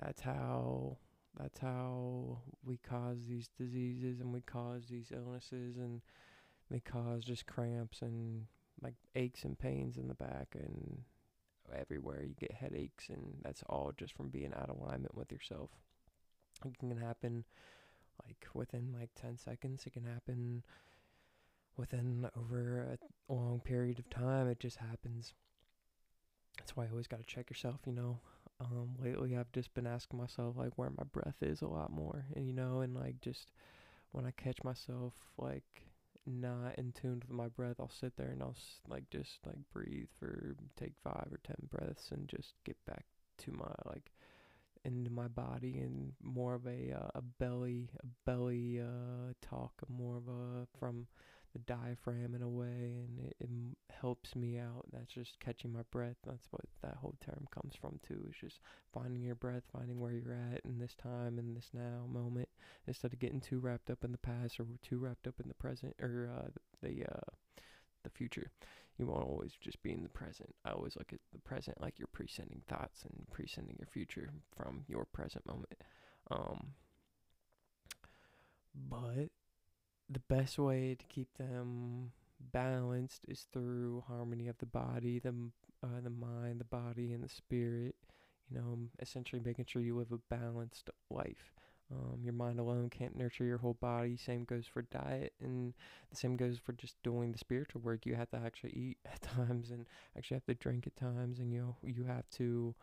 that's 0.01 0.21
how 0.21 0.97
that's 1.37 1.59
how 1.59 2.39
we 2.63 2.77
cause 2.77 3.17
these 3.27 3.49
diseases 3.57 4.19
and 4.21 4.31
we 4.33 4.41
cause 4.41 4.83
these 4.89 5.11
illnesses 5.13 5.77
and 5.77 6.01
they 6.69 6.79
cause 6.79 7.23
just 7.23 7.45
cramps 7.45 8.01
and 8.01 8.45
like 8.81 8.95
aches 9.15 9.43
and 9.43 9.59
pains 9.59 9.97
in 9.97 10.07
the 10.07 10.13
back 10.13 10.47
and 10.53 10.99
everywhere 11.73 12.23
you 12.23 12.35
get 12.39 12.51
headaches 12.51 13.09
and 13.09 13.37
that's 13.43 13.63
all 13.67 13.91
just 13.97 14.13
from 14.13 14.29
being 14.29 14.53
out 14.53 14.69
of 14.69 14.77
alignment 14.79 15.15
with 15.15 15.31
yourself. 15.31 15.69
It 16.65 16.77
can 16.77 16.95
happen 16.97 17.43
like 18.25 18.47
within 18.53 18.95
like 18.97 19.09
10 19.19 19.37
seconds. 19.37 19.83
It 19.85 19.93
can 19.93 20.05
happen 20.05 20.63
within 21.77 22.29
over 22.39 22.97
a 23.29 23.33
long 23.33 23.59
period 23.59 23.99
of 23.99 24.09
time. 24.09 24.47
It 24.47 24.59
just 24.59 24.77
happens. 24.77 25.33
That's 26.57 26.75
why 26.75 26.85
you 26.85 26.91
always 26.91 27.07
got 27.07 27.19
to 27.19 27.25
check 27.25 27.49
yourself 27.49 27.81
you 27.85 27.91
know 27.91 28.19
um, 28.59 28.95
lately 28.99 29.35
I've 29.37 29.51
just 29.51 29.73
been 29.73 29.87
asking 29.87 30.19
myself 30.19 30.55
like 30.57 30.77
where 30.77 30.89
my 30.89 31.03
breath 31.11 31.41
is 31.41 31.61
a 31.61 31.67
lot 31.67 31.91
more, 31.91 32.25
and 32.35 32.47
you 32.47 32.53
know, 32.53 32.81
and 32.81 32.95
like 32.95 33.19
just 33.21 33.51
when 34.11 34.25
I 34.25 34.31
catch 34.31 34.63
myself 34.63 35.13
like 35.37 35.63
not 36.25 36.77
in 36.77 36.93
tune 36.93 37.21
with 37.21 37.31
my 37.37 37.49
breath, 37.49 37.77
I'll 37.79 37.89
sit 37.89 38.17
there 38.17 38.29
and 38.29 38.41
I'll 38.41 38.55
like 38.87 39.09
just 39.11 39.39
like 39.45 39.57
breathe 39.73 40.07
for 40.19 40.55
take 40.77 40.93
five 41.03 41.27
or 41.31 41.39
ten 41.43 41.57
breaths 41.71 42.11
and 42.11 42.27
just 42.29 42.53
get 42.65 42.77
back 42.85 43.05
to 43.39 43.51
my 43.51 43.73
like 43.85 44.11
into 44.83 45.09
my 45.11 45.27
body 45.27 45.79
and 45.79 46.13
more 46.21 46.53
of 46.55 46.65
a 46.67 46.91
uh, 46.93 47.09
a 47.15 47.21
belly 47.39 47.89
a 48.03 48.07
belly 48.25 48.79
uh, 48.81 49.33
talk, 49.41 49.73
more 49.89 50.17
of 50.17 50.27
a 50.27 50.67
from 50.79 51.07
the 51.55 51.73
diaphragm 51.73 52.35
in 52.35 52.41
a 52.41 52.49
way, 52.49 53.05
and 53.07 53.19
it, 53.19 53.35
it 53.39 53.49
helps 54.01 54.35
me 54.35 54.59
out. 54.59 54.85
That's 54.91 55.13
just 55.13 55.39
catching 55.39 55.71
my 55.71 55.83
breath. 55.89 56.17
That's 56.27 56.47
what 56.51 56.65
that 56.81 56.97
whole 56.97 57.15
term 57.23 57.47
comes 57.49 57.75
from 57.79 57.99
too. 58.05 58.27
Is 58.29 58.35
just 58.39 58.59
finding 58.93 59.23
your 59.23 59.35
breath, 59.35 59.63
finding 59.71 59.99
where 59.99 60.11
you're 60.11 60.37
at 60.53 60.65
in 60.65 60.79
this 60.79 60.95
time, 61.01 61.39
in 61.39 61.53
this 61.53 61.69
now 61.73 62.05
moment, 62.11 62.49
instead 62.87 63.13
of 63.13 63.19
getting 63.19 63.39
too 63.39 63.59
wrapped 63.59 63.89
up 63.89 64.03
in 64.03 64.11
the 64.11 64.17
past 64.17 64.59
or 64.59 64.65
too 64.83 64.97
wrapped 64.97 65.27
up 65.27 65.39
in 65.41 65.47
the 65.47 65.53
present 65.53 65.95
or 66.01 66.29
uh, 66.37 66.49
the 66.81 67.05
uh, 67.05 67.31
the 68.03 68.09
future. 68.09 68.51
You 68.97 69.07
won't 69.07 69.27
always 69.27 69.51
just 69.61 69.81
be 69.81 69.91
in 69.93 70.03
the 70.03 70.09
present. 70.09 70.53
I 70.65 70.71
always 70.71 70.97
look 70.97 71.13
at 71.13 71.19
the 71.31 71.39
present 71.39 71.81
like 71.81 71.99
you're 71.99 72.07
presending 72.11 72.61
thoughts 72.67 73.03
and 73.03 73.27
presending 73.31 73.77
your 73.79 73.87
future 73.87 74.29
from 74.57 74.83
your 74.87 75.05
present 75.05 75.45
moment. 75.45 75.73
Um, 76.31 76.73
but 78.89 79.29
the 80.09 80.19
best 80.19 80.59
way 80.59 80.95
to 80.97 81.05
keep 81.07 81.29
them 81.37 82.11
balanced 82.51 83.21
is 83.27 83.47
through 83.51 84.03
harmony 84.07 84.47
of 84.47 84.57
the 84.59 84.65
body, 84.65 85.19
the 85.19 85.33
uh, 85.83 86.01
the 86.03 86.09
mind, 86.09 86.59
the 86.59 86.65
body, 86.65 87.13
and 87.13 87.23
the 87.23 87.29
spirit. 87.29 87.95
You 88.49 88.57
know, 88.57 88.77
essentially 88.99 89.41
making 89.43 89.65
sure 89.65 89.81
you 89.81 89.97
live 89.97 90.11
a 90.11 90.35
balanced 90.35 90.91
life. 91.09 91.55
Um, 91.91 92.19
your 92.23 92.33
mind 92.33 92.59
alone 92.59 92.89
can't 92.89 93.15
nurture 93.15 93.43
your 93.43 93.57
whole 93.57 93.77
body. 93.79 94.17
Same 94.17 94.43
goes 94.43 94.65
for 94.67 94.83
diet, 94.83 95.33
and 95.41 95.73
the 96.09 96.15
same 96.15 96.35
goes 96.35 96.57
for 96.57 96.73
just 96.73 97.01
doing 97.03 97.31
the 97.31 97.37
spiritual 97.37 97.81
work. 97.81 98.05
You 98.05 98.15
have 98.15 98.29
to 98.31 98.37
actually 98.37 98.71
eat 98.71 98.97
at 99.11 99.21
times, 99.21 99.71
and 99.71 99.85
actually 100.17 100.35
have 100.35 100.45
to 100.45 100.53
drink 100.55 100.87
at 100.87 100.95
times, 100.95 101.39
and 101.39 101.51
you 101.51 101.59
know 101.59 101.75
you 101.83 102.03
have 102.03 102.29
to, 102.31 102.75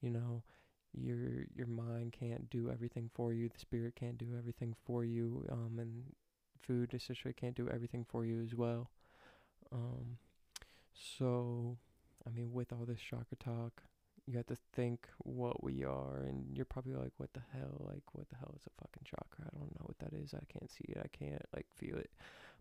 you 0.00 0.10
know, 0.10 0.42
your 0.94 1.44
your 1.54 1.66
mind 1.66 2.12
can't 2.18 2.48
do 2.50 2.70
everything 2.70 3.10
for 3.14 3.32
you. 3.32 3.48
The 3.48 3.58
spirit 3.58 3.94
can't 3.96 4.18
do 4.18 4.28
everything 4.38 4.74
for 4.86 5.04
you. 5.04 5.46
Um, 5.50 5.78
and 5.78 6.04
food 6.62 6.94
essentially 6.94 7.34
can't 7.34 7.56
do 7.56 7.68
everything 7.68 8.04
for 8.08 8.24
you 8.24 8.42
as 8.42 8.54
well. 8.54 8.90
Um, 9.72 10.18
so, 10.92 11.76
I 12.26 12.30
mean, 12.30 12.52
with 12.52 12.72
all 12.72 12.84
this 12.86 13.00
chakra 13.00 13.36
talk, 13.38 13.82
you 14.26 14.36
have 14.36 14.46
to 14.46 14.56
think 14.74 15.08
what 15.18 15.62
we 15.62 15.84
are, 15.84 16.18
and 16.18 16.56
you're 16.56 16.64
probably 16.64 16.94
like, 16.94 17.12
what 17.16 17.32
the 17.32 17.42
hell? 17.52 17.86
Like, 17.88 18.02
what 18.12 18.28
the 18.28 18.36
hell 18.36 18.54
is 18.54 18.62
a 18.66 18.82
fucking 18.82 19.04
chakra? 19.04 19.46
I 19.46 19.58
don't 19.58 19.74
know 19.78 19.86
what 19.86 19.98
that 19.98 20.12
is. 20.16 20.34
I 20.34 20.44
can't 20.52 20.70
see 20.70 20.84
it. 20.88 20.98
I 21.02 21.08
can't, 21.08 21.42
like, 21.54 21.66
feel 21.74 21.96
it. 21.96 22.10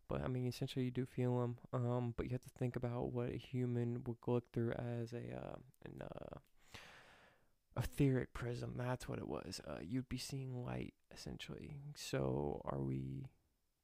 But, 0.08 0.24
I 0.24 0.28
mean, 0.28 0.48
essentially, 0.48 0.86
you 0.86 0.92
do 0.92 1.06
feel 1.06 1.40
them. 1.40 1.58
Um, 1.74 2.14
but 2.18 2.26
you 2.26 2.32
have 2.32 2.42
to 2.42 2.50
think 2.50 2.76
about 2.76 3.12
what 3.12 3.30
a 3.30 3.38
human 3.38 4.04
would 4.08 4.18
look 4.26 4.52
through 4.52 4.72
as 4.72 5.14
a, 5.14 5.36
uh, 5.36 5.58
an, 5.86 6.02
uh, 6.02 6.40
etheric 7.78 8.34
prism. 8.34 8.74
That's 8.76 9.08
what 9.08 9.20
it 9.20 9.28
was. 9.28 9.62
Uh, 9.68 9.80
you'd 9.82 10.10
be 10.10 10.18
seeing 10.18 10.66
light, 10.66 10.94
essentially. 11.14 11.78
So, 11.96 12.62
are 12.66 12.80
we 12.80 13.28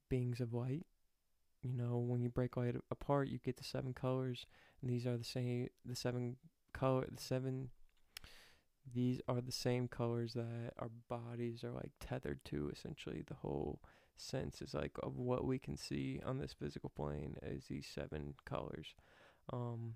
beings 0.09 0.39
of 0.39 0.53
light? 0.53 0.85
You 1.61 1.73
know, 1.73 1.97
when 1.97 2.21
you 2.21 2.29
break 2.29 2.57
light 2.57 2.75
apart, 2.91 3.27
you 3.27 3.39
get 3.39 3.57
the 3.57 3.63
seven 3.63 3.93
colors, 3.93 4.45
and 4.81 4.91
these 4.91 5.05
are 5.05 5.17
the 5.17 5.23
same. 5.23 5.69
The 5.83 5.95
seven 5.95 6.37
color, 6.73 7.07
the 7.11 7.21
seven. 7.21 7.69
These 8.93 9.19
are 9.27 9.41
the 9.41 9.51
same 9.51 9.87
colors 9.87 10.33
that 10.33 10.73
our 10.77 10.91
bodies 11.09 11.63
are 11.63 11.71
like 11.71 11.91
tethered 11.99 12.45
to. 12.45 12.69
Essentially, 12.69 13.23
the 13.25 13.35
whole 13.35 13.79
sense 14.17 14.61
is 14.61 14.73
like 14.73 14.97
of 15.03 15.17
what 15.17 15.45
we 15.45 15.59
can 15.59 15.75
see 15.75 16.21
on 16.25 16.37
this 16.37 16.53
physical 16.53 16.89
plane 16.89 17.35
is 17.41 17.65
these 17.65 17.87
seven 17.87 18.35
colors. 18.45 18.93
Um, 19.51 19.95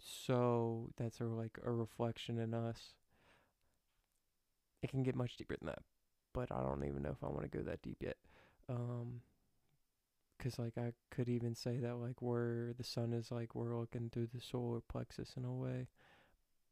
so 0.00 0.90
that's 0.96 1.20
a, 1.20 1.24
like 1.24 1.58
a 1.64 1.70
reflection 1.70 2.38
in 2.38 2.54
us. 2.54 2.94
It 4.82 4.90
can 4.90 5.02
get 5.02 5.16
much 5.16 5.36
deeper 5.36 5.56
than 5.58 5.68
that, 5.68 5.82
but 6.34 6.52
I 6.52 6.60
don't 6.60 6.84
even 6.84 7.02
know 7.02 7.10
if 7.10 7.24
I 7.24 7.28
want 7.28 7.50
to 7.50 7.58
go 7.58 7.64
that 7.64 7.80
deep 7.82 7.98
yet. 8.00 8.18
Um, 8.68 9.22
cause 10.38 10.58
like 10.58 10.76
I 10.76 10.92
could 11.10 11.28
even 11.28 11.54
say 11.54 11.78
that 11.78 11.96
like 11.96 12.20
where 12.20 12.74
the 12.76 12.84
sun 12.84 13.14
is 13.14 13.30
like 13.30 13.54
we're 13.54 13.78
looking 13.78 14.10
through 14.10 14.28
the 14.34 14.40
solar 14.40 14.80
plexus 14.80 15.34
in 15.38 15.44
a 15.46 15.52
way. 15.52 15.88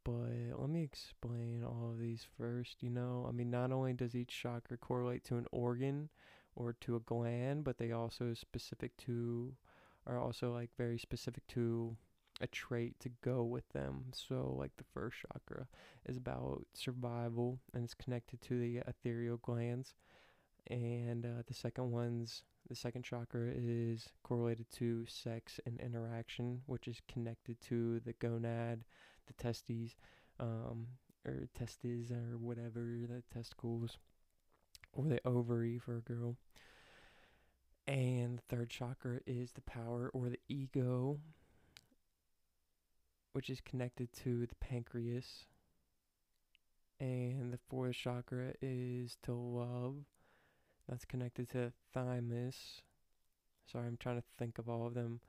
But 0.05 0.59
let 0.59 0.69
me 0.69 0.83
explain 0.83 1.63
all 1.65 1.91
of 1.93 2.01
these 2.01 2.27
first. 2.37 2.83
You 2.83 2.91
know, 2.91 3.25
I 3.29 3.33
mean, 3.33 3.51
not 3.51 3.71
only 3.71 3.93
does 3.93 4.17
each 4.17 4.37
chakra 4.37 4.77
correlate 4.77 5.25
to 5.25 5.37
an 5.37 5.47
organ 5.53 6.09
or 6.57 6.75
to 6.81 6.97
a 6.97 7.01
gland, 7.01 7.65
but 7.65 7.79
they 7.79 7.93
also 7.93 8.35
specific 8.35 8.97
to, 8.99 9.55
are 10.07 10.19
also 10.19 10.53
like 10.53 10.71
very 10.77 10.99
specific 10.99 11.47
to 11.49 11.97
a 12.43 12.47
trait 12.49 12.99
to 13.01 13.09
go 13.23 13.43
with 13.45 13.69
them. 13.73 14.07
So, 14.13 14.55
like 14.59 14.73
the 14.77 14.85
first 14.93 15.19
chakra 15.21 15.67
is 16.07 16.17
about 16.17 16.67
survival 16.75 17.61
and 17.73 17.85
it's 17.85 17.95
connected 17.95 18.43
to 18.43 18.59
the 18.59 18.83
ethereal 18.87 19.39
glands, 19.39 19.95
and 20.67 21.25
uh, 21.25 21.43
the 21.47 21.55
second 21.55 21.91
one's 21.91 22.43
the 22.69 22.77
second 22.77 23.03
chakra 23.03 23.53
is 23.55 24.09
correlated 24.23 24.67
to 24.73 25.05
sex 25.07 25.59
and 25.67 25.81
interaction, 25.81 26.63
which 26.67 26.89
is 26.89 27.01
connected 27.11 27.61
to 27.63 28.01
the 28.01 28.13
gonad, 28.15 28.83
the 29.27 29.33
testes, 29.35 29.97
um, 30.39 30.87
or 31.27 31.49
testes, 31.55 32.11
or 32.11 32.39
whatever, 32.39 32.99
the 33.09 33.23
testicles, 33.35 33.99
or 34.93 35.07
the 35.07 35.21
ovary 35.27 35.79
for 35.79 35.97
a 35.97 36.01
girl. 36.01 36.37
And 37.87 38.39
the 38.39 38.57
third 38.57 38.71
chakra 38.71 39.21
is 39.27 39.53
the 39.53 39.61
power 39.61 40.11
or 40.15 40.29
the 40.29 40.41
ego, 40.49 41.19
which 43.33 43.51
is 43.51 43.61
connected 43.61 44.13
to 44.25 44.47
the 44.47 44.55
pancreas. 44.57 45.47
And 47.01 47.53
the 47.53 47.59
fourth 47.69 47.97
chakra 47.97 48.53
is 48.61 49.17
to 49.25 49.33
love, 49.33 49.97
that's 50.89 51.05
connected 51.05 51.49
to 51.51 51.73
thymus. 51.93 52.83
Sorry, 53.71 53.87
I'm 53.87 53.97
trying 53.97 54.17
to 54.21 54.25
think 54.39 54.59
of 54.59 54.69
all 54.69 54.87
of 54.87 54.95
them 54.95 55.21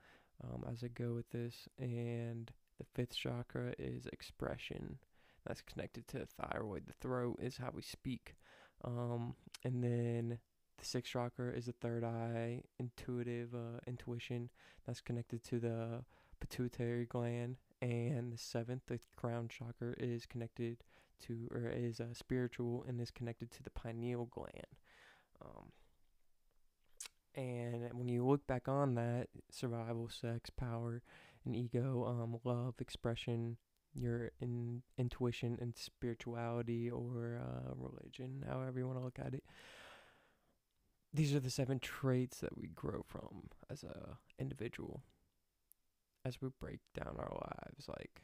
um, 0.42 0.64
as 0.70 0.82
I 0.84 0.88
go 0.88 1.14
with 1.14 1.30
this. 1.30 1.68
And 1.78 2.50
the 2.78 2.86
fifth 2.94 3.16
chakra 3.16 3.74
is 3.78 4.06
expression. 4.12 4.98
That's 5.46 5.62
connected 5.62 6.08
to 6.08 6.18
the 6.18 6.26
thyroid. 6.26 6.86
The 6.86 6.94
throat 7.00 7.38
is 7.40 7.56
how 7.56 7.70
we 7.74 7.82
speak. 7.82 8.36
Um, 8.84 9.34
and 9.64 9.82
then 9.82 10.38
the 10.78 10.84
sixth 10.84 11.12
chakra 11.12 11.52
is 11.52 11.66
the 11.66 11.72
third 11.72 12.04
eye, 12.04 12.62
intuitive 12.78 13.54
uh, 13.54 13.80
intuition. 13.86 14.50
That's 14.86 15.00
connected 15.00 15.44
to 15.44 15.58
the 15.60 16.04
pituitary 16.40 17.06
gland. 17.06 17.56
And 17.84 18.32
the 18.32 18.38
seventh, 18.38 18.86
the 18.86 18.98
crown 19.14 19.48
chakra, 19.48 19.94
is 19.98 20.24
connected 20.24 20.78
to, 21.26 21.48
or 21.50 21.68
is 21.68 22.00
uh, 22.00 22.14
spiritual 22.14 22.82
and 22.88 22.98
is 22.98 23.10
connected 23.10 23.50
to 23.50 23.62
the 23.62 23.68
pineal 23.68 24.24
gland. 24.24 24.78
Um, 25.44 25.72
and 27.34 27.92
when 27.92 28.08
you 28.08 28.24
look 28.24 28.46
back 28.46 28.68
on 28.68 28.94
that, 28.94 29.28
survival, 29.50 30.08
sex, 30.08 30.48
power, 30.48 31.02
and 31.44 31.54
ego, 31.54 32.06
um, 32.06 32.38
love, 32.42 32.76
expression, 32.80 33.58
your 33.92 34.30
in, 34.40 34.82
intuition 34.96 35.58
and 35.60 35.76
spirituality 35.76 36.90
or 36.90 37.38
uh, 37.38 37.74
religion, 37.76 38.44
however 38.48 38.78
you 38.78 38.86
want 38.86 38.98
to 38.98 39.04
look 39.04 39.18
at 39.18 39.34
it. 39.34 39.44
These 41.12 41.34
are 41.34 41.40
the 41.40 41.50
seven 41.50 41.80
traits 41.80 42.38
that 42.40 42.56
we 42.56 42.68
grow 42.68 43.04
from 43.06 43.50
as 43.70 43.84
a 43.84 44.16
individual. 44.38 45.02
As 46.24 46.40
we 46.40 46.48
break 46.60 46.80
down 46.94 47.16
our 47.18 47.32
lives, 47.32 47.88
like 47.88 48.22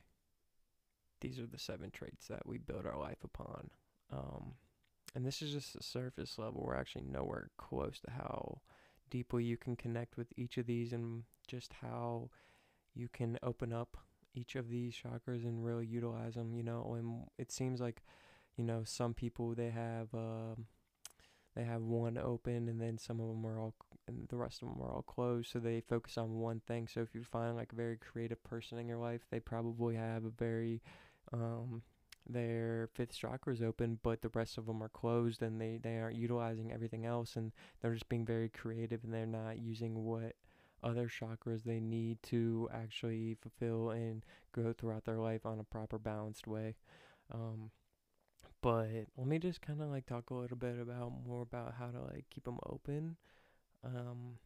these 1.20 1.38
are 1.38 1.46
the 1.46 1.58
seven 1.58 1.90
traits 1.90 2.28
that 2.28 2.46
we 2.46 2.58
build 2.58 2.86
our 2.86 2.98
life 2.98 3.22
upon. 3.24 3.70
Um, 4.12 4.54
and 5.14 5.26
this 5.26 5.42
is 5.42 5.52
just 5.52 5.76
a 5.76 5.82
surface 5.82 6.38
level. 6.38 6.62
We're 6.64 6.76
actually 6.76 7.04
nowhere 7.10 7.50
close 7.58 8.00
to 8.00 8.10
how 8.10 8.60
deeply 9.10 9.44
you 9.44 9.56
can 9.56 9.76
connect 9.76 10.16
with 10.16 10.28
each 10.36 10.56
of 10.56 10.66
these 10.66 10.92
and 10.92 11.24
just 11.46 11.74
how 11.82 12.30
you 12.94 13.08
can 13.08 13.38
open 13.42 13.72
up 13.72 13.96
each 14.34 14.54
of 14.54 14.68
these 14.68 14.94
chakras 14.94 15.44
and 15.44 15.64
really 15.64 15.86
utilize 15.86 16.34
them, 16.34 16.54
you 16.54 16.62
know. 16.62 16.94
And 16.96 17.24
it 17.38 17.50
seems 17.50 17.80
like, 17.80 18.02
you 18.56 18.64
know, 18.64 18.82
some 18.84 19.14
people 19.14 19.54
they 19.54 19.70
have 19.70 20.14
uh, 20.14 20.54
they 21.60 21.66
have 21.66 21.82
one 21.82 22.16
open 22.16 22.68
and 22.68 22.80
then 22.80 22.96
some 22.96 23.20
of 23.20 23.28
them 23.28 23.44
are 23.46 23.60
all 23.60 23.74
and 24.08 24.26
the 24.28 24.36
rest 24.36 24.62
of 24.62 24.68
them 24.68 24.80
are 24.80 24.90
all 24.90 25.02
closed 25.02 25.50
so 25.50 25.58
they 25.58 25.80
focus 25.80 26.16
on 26.16 26.38
one 26.38 26.60
thing 26.66 26.88
so 26.88 27.00
if 27.00 27.14
you 27.14 27.22
find 27.22 27.54
like 27.54 27.72
a 27.72 27.76
very 27.76 27.96
creative 27.96 28.42
person 28.42 28.78
in 28.78 28.88
your 28.88 28.96
life 28.96 29.20
they 29.30 29.38
probably 29.38 29.94
have 29.94 30.24
a 30.24 30.30
very 30.30 30.80
um 31.32 31.82
their 32.28 32.88
fifth 32.94 33.16
chakra 33.16 33.52
is 33.52 33.62
open, 33.62 33.98
but 34.02 34.22
the 34.22 34.30
rest 34.34 34.58
of 34.58 34.66
them 34.66 34.82
are 34.82 34.88
closed 34.88 35.42
and 35.42 35.60
they, 35.60 35.78
they 35.82 35.98
aren't 35.98 36.16
utilizing 36.16 36.72
everything 36.72 37.04
else 37.04 37.34
and 37.34 37.50
they're 37.80 37.94
just 37.94 38.08
being 38.08 38.26
very 38.26 38.48
creative 38.48 39.02
and 39.02 39.12
they're 39.12 39.26
not 39.26 39.58
using 39.58 40.04
what 40.04 40.36
other 40.82 41.08
chakras 41.08 41.64
they 41.64 41.80
need 41.80 42.22
to 42.22 42.68
actually 42.72 43.36
fulfill 43.40 43.90
and 43.90 44.24
grow 44.52 44.72
throughout 44.72 45.04
their 45.04 45.18
life 45.18 45.44
on 45.44 45.58
a 45.58 45.64
proper 45.64 45.98
balanced 45.98 46.46
way. 46.46 46.76
Um, 47.32 47.70
but 48.62 48.88
let 49.16 49.26
me 49.26 49.38
just 49.38 49.62
kind 49.62 49.80
of 49.80 49.88
like 49.88 50.06
talk 50.06 50.30
a 50.30 50.34
little 50.34 50.56
bit 50.56 50.78
about 50.80 51.12
more 51.26 51.42
about 51.42 51.74
how 51.78 51.86
to 51.86 52.00
like 52.00 52.26
keep 52.30 52.44
them 52.44 52.58
open. 52.66 53.16
Um, 53.84 54.38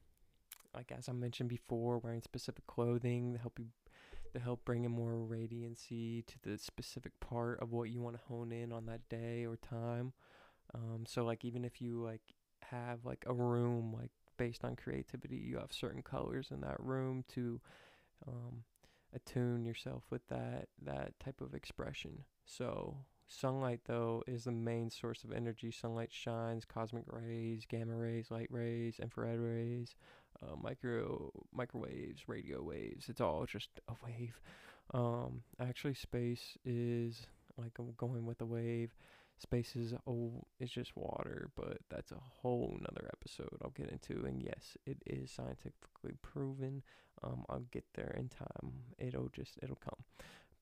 like 0.75 0.92
as 0.97 1.09
I 1.09 1.12
mentioned 1.12 1.49
before, 1.49 1.99
wearing 1.99 2.23
specific 2.23 2.66
clothing 2.66 3.33
to 3.33 3.38
help 3.38 3.59
you 3.59 3.66
to 4.33 4.40
help 4.40 4.64
bring 4.64 4.85
in 4.85 4.90
more 4.90 5.12
radiancy 5.12 6.26
to 6.26 6.35
the 6.42 6.59
specific 6.59 7.12
part 7.21 7.61
of 7.61 7.73
what 7.73 7.90
you 7.90 8.00
want 8.00 8.16
to 8.16 8.23
hone 8.26 8.50
in 8.50 8.73
on 8.73 8.87
that 8.87 9.09
day 9.09 9.47
or 9.47 9.56
time. 9.56 10.12
Um, 10.75 11.04
so 11.06 11.25
like 11.25 11.44
even 11.44 11.64
if 11.64 11.80
you 11.80 12.02
like 12.02 12.23
have 12.71 13.04
like 13.04 13.25
a 13.26 13.33
room 13.33 13.94
like 13.97 14.11
based 14.37 14.64
on 14.64 14.75
creativity, 14.75 15.37
you 15.37 15.59
have 15.59 15.73
certain 15.73 16.02
colors 16.02 16.49
in 16.50 16.61
that 16.62 16.80
room 16.80 17.25
to 17.35 17.61
um, 18.26 18.64
attune 19.14 19.64
yourself 19.64 20.02
with 20.11 20.26
that 20.28 20.68
that 20.83 21.18
type 21.21 21.40
of 21.40 21.54
expression. 21.54 22.25
So 22.44 22.97
sunlight 23.34 23.80
though 23.86 24.22
is 24.26 24.44
the 24.44 24.52
main 24.52 24.90
source 24.90 25.24
of 25.24 25.32
energy. 25.32 25.70
Sunlight 25.70 26.12
shines 26.12 26.64
cosmic 26.64 27.04
rays, 27.06 27.66
gamma 27.68 27.96
rays, 27.96 28.30
light 28.30 28.48
rays, 28.50 28.98
infrared 29.00 29.40
rays, 29.40 29.94
uh, 30.42 30.56
micro 30.60 31.30
microwaves, 31.52 32.28
radio 32.28 32.62
waves. 32.62 33.08
It's 33.08 33.20
all 33.20 33.46
just 33.46 33.68
a 33.88 33.94
wave. 34.04 34.40
Um, 34.92 35.42
actually, 35.60 35.94
space 35.94 36.56
is 36.64 37.26
like 37.56 37.72
going 37.96 38.26
with 38.26 38.40
a 38.40 38.46
wave. 38.46 38.94
Space 39.38 39.74
is 39.74 39.94
oh, 40.06 40.44
it's 40.60 40.72
just 40.72 40.96
water, 40.96 41.50
but 41.56 41.78
that's 41.90 42.12
a 42.12 42.20
whole 42.40 42.78
nother 42.80 43.10
episode 43.12 43.58
I'll 43.62 43.70
get 43.70 43.90
into. 43.90 44.24
And 44.24 44.40
yes, 44.42 44.76
it 44.86 44.98
is 45.06 45.30
scientifically 45.30 46.14
proven. 46.22 46.82
Um, 47.22 47.44
I'll 47.48 47.64
get 47.72 47.84
there 47.94 48.14
in 48.18 48.28
time. 48.28 48.72
It'll 48.98 49.28
just 49.28 49.58
it'll 49.62 49.76
come. 49.76 50.04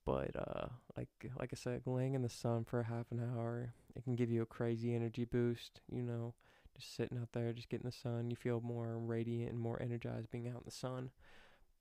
But 0.05 0.35
uh, 0.37 0.67
like 0.97 1.09
like 1.39 1.51
I 1.53 1.57
said, 1.57 1.83
laying 1.87 2.15
in 2.15 2.23
the 2.23 2.29
sun 2.29 2.65
for 2.65 2.81
a 2.81 2.85
half 2.85 3.11
an 3.13 3.21
hour, 3.21 3.73
it 3.95 4.05
can 4.05 4.17
give 4.17 4.31
you 4.31 4.43
a 4.43 4.47
crazy 4.47 4.95
energy 4.95 5.25
boost. 5.25 5.81
You 5.91 6.03
know, 6.03 6.35
just 6.77 6.97
sitting 6.97 7.19
out 7.19 7.29
there, 7.33 7.53
just 7.53 7.69
getting 7.69 7.87
the 7.87 7.93
sun. 7.93 8.31
You 8.31 8.37
feel 8.37 8.61
more 8.61 8.99
radiant 8.99 9.53
and 9.53 9.61
more 9.61 9.81
energized 9.81 10.31
being 10.31 10.49
out 10.49 10.57
in 10.57 10.63
the 10.65 10.73
sun. 10.73 11.11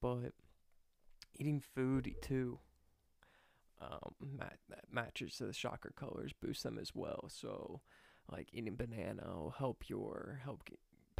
But 0.01 0.33
eating 1.39 1.61
food 1.61 2.13
too, 2.21 2.59
um, 3.81 4.13
mat- 4.19 4.59
that 4.69 4.85
matches 4.91 5.35
to 5.37 5.45
the 5.45 5.53
chakra 5.53 5.91
colors, 5.93 6.33
boosts 6.33 6.63
them 6.63 6.77
as 6.77 6.93
well. 6.93 7.25
So, 7.27 7.81
like 8.31 8.49
eating 8.53 8.75
banana 8.75 9.23
will 9.35 9.55
help 9.57 9.89
your 9.89 10.41
help 10.43 10.63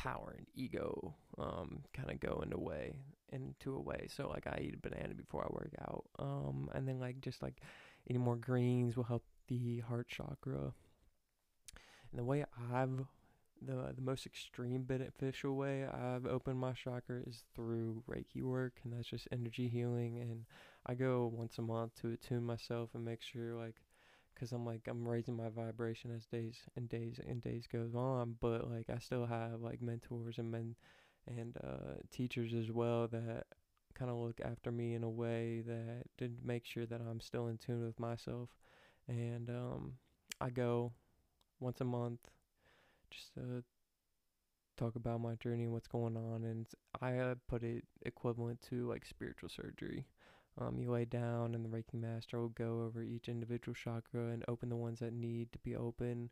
power 0.04 0.34
and 0.36 0.48
ego 0.56 1.14
um 1.38 1.84
kind 1.94 2.10
of 2.10 2.20
go 2.20 2.42
into 2.42 2.58
way 2.58 2.96
into 3.32 3.76
a 3.76 3.80
way. 3.80 4.08
So 4.10 4.28
like 4.28 4.48
I 4.48 4.60
eat 4.62 4.76
a 4.76 4.90
banana 4.90 5.14
before 5.14 5.44
I 5.44 5.54
work 5.54 5.74
out. 5.82 6.06
Um, 6.20 6.70
and 6.74 6.88
then 6.88 7.00
like 7.00 7.22
just 7.22 7.42
like 7.42 7.62
eating 8.08 8.22
more 8.22 8.36
greens 8.36 8.98
will 8.98 9.06
help 9.06 9.24
the 9.48 9.80
heart 9.80 10.08
chakra. 10.10 10.74
And 12.12 12.20
the 12.20 12.24
way 12.24 12.44
I've 12.74 13.06
the 13.62 13.94
the 13.96 14.02
most 14.02 14.26
extreme 14.26 14.84
beneficial 14.84 15.56
way 15.56 15.86
I've 15.86 16.26
opened 16.26 16.60
my 16.60 16.74
chakra 16.74 17.22
is 17.28 17.44
through 17.56 18.04
Reiki 18.10 18.42
work, 18.42 18.74
and 18.84 18.94
that's 18.94 19.08
just 19.08 19.28
energy 19.32 19.68
healing. 19.68 20.20
And 20.20 20.46
I 20.86 20.96
go 20.96 21.32
once 21.34 21.58
a 21.58 21.62
month 21.62 22.02
to 22.02 22.12
attune 22.12 22.44
myself 22.44 22.90
and 22.96 23.06
make 23.06 23.22
sure, 23.22 23.54
like, 23.56 23.76
because 24.42 24.54
I'm 24.54 24.66
like 24.66 24.88
I'm 24.88 25.08
raising 25.08 25.38
my 25.38 25.50
vibration 25.50 26.12
as 26.16 26.26
days 26.26 26.58
and 26.76 26.90
days 26.90 27.20
and 27.28 27.42
days 27.44 27.68
goes 27.72 27.94
on. 27.94 28.38
But 28.42 28.70
like 28.72 28.90
I 28.90 28.98
still 28.98 29.28
have 29.28 29.62
like 29.62 29.82
mentors 29.84 30.40
and 30.40 30.52
men 30.52 30.76
and 31.28 31.56
uh, 31.64 32.02
teachers 32.12 32.54
as 32.54 32.72
well 32.72 33.08
that 33.10 33.46
kind 33.94 34.10
of 34.10 34.18
look 34.18 34.42
after 34.44 34.72
me 34.72 34.96
in 34.96 35.04
a 35.04 35.10
way 35.10 35.62
that 35.68 36.06
to 36.18 36.32
make 36.44 36.66
sure 36.66 36.88
that 36.88 37.02
I'm 37.02 37.20
still 37.22 37.48
in 37.48 37.60
tune 37.60 37.86
with 37.86 38.00
myself. 38.00 38.50
And 39.08 39.50
um, 39.52 39.94
I 40.40 40.50
go 40.50 40.94
once 41.60 41.82
a 41.82 41.86
month 41.86 42.22
just 43.12 43.34
to 43.36 43.64
talk 44.78 44.96
about 44.96 45.22
my 45.22 45.36
journey 45.36 45.64
and 45.64 45.74
what's 45.74 45.88
going 45.88 46.18
on. 46.18 46.44
And 46.44 46.68
I 47.02 47.18
uh, 47.18 47.36
put 47.48 47.64
it 47.64 47.84
equivalent 48.06 48.62
to 48.70 48.88
like 48.88 49.06
spiritual 49.06 49.50
surgery. 49.50 50.06
Um, 50.60 50.80
you 50.80 50.92
lay 50.92 51.06
down, 51.06 51.56
and 51.56 51.64
the 51.64 51.70
Reiki 51.70 51.94
master 51.94 52.40
will 52.40 52.50
go 52.50 52.84
over 52.86 53.02
each 53.02 53.30
individual 53.30 53.74
chakra 53.76 54.30
and 54.32 54.44
open 54.48 54.70
the 54.70 54.76
ones 54.76 55.00
that 55.00 55.14
need 55.14 55.52
to 55.54 55.60
be 55.60 55.76
open. 55.76 56.30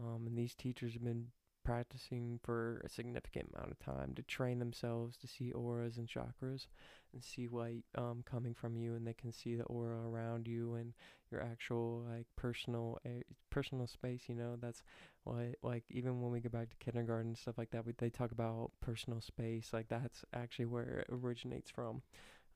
Um, 0.00 0.26
and 0.26 0.36
these 0.36 0.54
teachers 0.54 0.94
have 0.94 1.04
been 1.04 1.28
practicing 1.64 2.40
for 2.42 2.80
a 2.84 2.88
significant 2.88 3.50
amount 3.54 3.70
of 3.70 3.78
time 3.78 4.14
to 4.14 4.22
train 4.22 4.58
themselves 4.58 5.16
to 5.18 5.26
see 5.26 5.52
auras 5.52 5.98
and 5.98 6.08
chakras 6.08 6.66
and 7.12 7.22
see 7.22 7.48
light 7.48 7.84
um, 7.96 8.22
coming 8.24 8.54
from 8.54 8.76
you 8.76 8.94
and 8.94 9.06
they 9.06 9.12
can 9.12 9.30
see 9.30 9.54
the 9.54 9.64
aura 9.64 10.08
around 10.08 10.48
you 10.48 10.74
and 10.74 10.94
your 11.30 11.42
actual 11.42 12.04
like 12.10 12.26
personal 12.36 12.98
uh, 13.06 13.22
personal 13.50 13.86
space 13.86 14.22
you 14.26 14.34
know 14.34 14.56
that's 14.60 14.82
what 15.24 15.54
like 15.62 15.84
even 15.90 16.20
when 16.20 16.30
we 16.32 16.40
go 16.40 16.48
back 16.48 16.70
to 16.70 16.76
kindergarten 16.84 17.28
and 17.28 17.38
stuff 17.38 17.58
like 17.58 17.70
that 17.70 17.84
we, 17.84 17.92
they 17.98 18.10
talk 18.10 18.32
about 18.32 18.70
personal 18.80 19.20
space 19.20 19.70
like 19.72 19.88
that's 19.88 20.24
actually 20.32 20.66
where 20.66 21.04
it 21.08 21.12
originates 21.12 21.70
from 21.70 22.00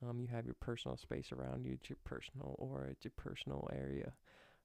um, 0.07 0.19
you 0.19 0.27
have 0.27 0.45
your 0.45 0.55
personal 0.55 0.97
space 0.97 1.31
around 1.31 1.65
you 1.65 1.73
it's 1.73 1.89
your 1.89 1.97
personal 2.03 2.55
aura 2.57 2.89
it's 2.89 3.05
your 3.05 3.13
personal 3.15 3.67
area 3.73 4.13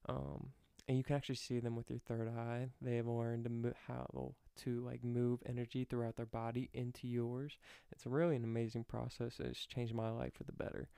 um, 0.07 0.49
and 0.87 0.97
you 0.97 1.03
can 1.03 1.15
actually 1.15 1.35
see 1.35 1.59
them 1.59 1.75
with 1.75 1.89
your 1.89 1.99
third 1.99 2.27
eye. 2.27 2.69
They've 2.81 3.07
learned 3.07 3.45
to 3.45 3.49
mo- 3.49 3.73
how 3.87 4.33
to 4.63 4.81
like 4.81 5.03
move 5.03 5.41
energy 5.47 5.85
throughout 5.85 6.17
their 6.17 6.25
body 6.25 6.69
into 6.73 7.07
yours. 7.07 7.57
It's 7.91 8.05
really 8.05 8.35
an 8.35 8.43
amazing 8.43 8.85
process. 8.85 9.39
It's 9.39 9.65
changed 9.65 9.93
my 9.93 10.09
life 10.09 10.33
for 10.33 10.43
the 10.43 10.51
better. 10.51 10.89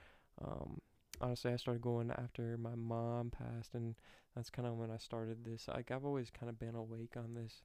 Um, 0.42 0.80
honestly, 1.20 1.52
I 1.52 1.56
started 1.56 1.82
going 1.82 2.10
after 2.10 2.56
my 2.56 2.74
mom 2.74 3.30
passed, 3.30 3.74
and 3.74 3.94
that's 4.34 4.50
kind 4.50 4.66
of 4.66 4.74
when 4.74 4.90
I 4.90 4.96
started 4.96 5.44
this. 5.44 5.68
Like 5.68 5.90
I've 5.90 6.04
always 6.04 6.30
kind 6.30 6.50
of 6.50 6.58
been 6.58 6.74
awake 6.74 7.14
on 7.16 7.34
this, 7.34 7.62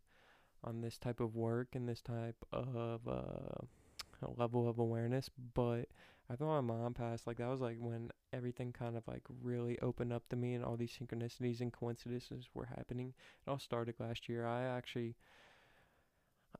on 0.63 0.81
this 0.81 0.97
type 0.97 1.21
of 1.21 1.35
work 1.35 1.69
and 1.73 1.87
this 1.87 2.01
type 2.01 2.45
of 2.51 3.07
uh, 3.07 4.27
level 4.37 4.69
of 4.69 4.77
awareness, 4.77 5.29
but 5.53 5.87
I 6.31 6.35
thought 6.35 6.61
my 6.61 6.75
mom 6.75 6.93
passed, 6.93 7.25
like 7.25 7.37
that 7.37 7.49
was 7.49 7.59
like 7.59 7.77
when 7.79 8.11
everything 8.31 8.71
kind 8.71 8.95
of 8.95 9.07
like 9.07 9.23
really 9.41 9.79
opened 9.79 10.13
up 10.13 10.27
to 10.29 10.35
me 10.35 10.53
and 10.53 10.63
all 10.63 10.77
these 10.77 10.95
synchronicities 10.95 11.59
and 11.59 11.73
coincidences 11.73 12.47
were 12.53 12.65
happening. 12.65 13.13
It 13.45 13.49
all 13.49 13.59
started 13.59 13.95
last 13.99 14.29
year. 14.29 14.45
I 14.45 14.63
actually 14.63 15.15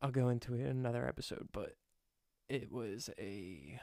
I'll 0.02 0.12
go 0.12 0.30
into 0.30 0.54
it 0.54 0.62
in 0.62 0.68
another 0.68 1.08
episode, 1.08 1.50
but 1.52 1.76
it 2.48 2.72
was 2.72 3.10
a 3.20 3.80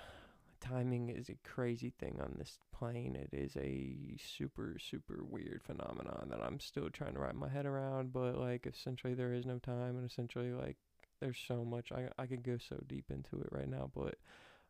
timing 0.61 1.11
is 1.11 1.29
a 1.29 1.37
crazy 1.49 1.91
thing 1.91 2.19
on 2.21 2.35
this 2.39 2.59
plane. 2.73 3.15
It 3.15 3.31
is 3.33 3.57
a 3.57 4.17
super 4.21 4.79
super 4.81 5.23
weird 5.23 5.63
phenomenon 5.63 6.29
that 6.31 6.41
I'm 6.43 6.59
still 6.59 6.91
trying 6.91 7.15
to 7.15 7.21
wrap 7.21 7.35
my 7.37 7.49
head 7.49 7.67
around, 7.67 8.13
but 8.13 8.37
like 8.37 8.67
essentially 8.67 9.15
there 9.15 9.33
is 9.33 9.47
no 9.47 9.59
time 9.59 9.97
and 9.97 10.09
essentially 10.11 10.53
like 10.53 10.77
there's 11.21 11.39
so 11.39 11.65
much 11.65 11.93
I 11.93 12.09
I 12.19 12.27
could 12.27 12.43
go 12.43 12.59
so 12.59 12.83
deep 12.89 13.11
into 13.11 13.41
it 13.41 13.49
right 13.53 13.69
now, 13.69 13.91
but 13.95 14.17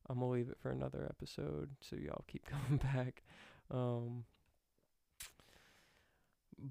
I'm 0.08 0.20
gonna 0.20 0.30
leave 0.30 0.48
it 0.48 0.58
for 0.60 0.70
another 0.70 1.06
episode, 1.08 1.70
so 1.80 1.96
y'all 1.96 2.24
keep 2.28 2.46
coming 2.46 2.78
back. 2.78 3.22
Um, 3.70 4.24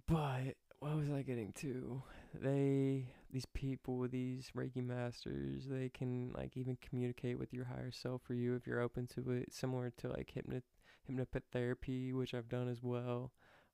but 0.07 0.55
what 0.79 0.95
was 0.95 1.09
I 1.09 1.21
getting 1.21 1.51
to? 1.53 2.01
They, 2.33 3.07
these 3.31 3.45
people, 3.53 4.07
these 4.07 4.51
Reiki 4.55 4.85
masters, 4.85 5.67
they 5.69 5.89
can 5.89 6.31
like 6.35 6.57
even 6.57 6.77
communicate 6.81 7.39
with 7.39 7.53
your 7.53 7.65
higher 7.65 7.91
self 7.91 8.21
for 8.23 8.33
you 8.33 8.55
if 8.55 8.65
you're 8.67 8.81
open 8.81 9.07
to 9.15 9.31
it. 9.31 9.53
Similar 9.53 9.91
to 9.97 10.09
like 10.09 10.33
hypnot 10.35 10.63
hypnotherapy, 11.09 12.13
which 12.13 12.33
I've 12.33 12.49
done 12.49 12.67
as 12.67 12.81
well 12.81 13.31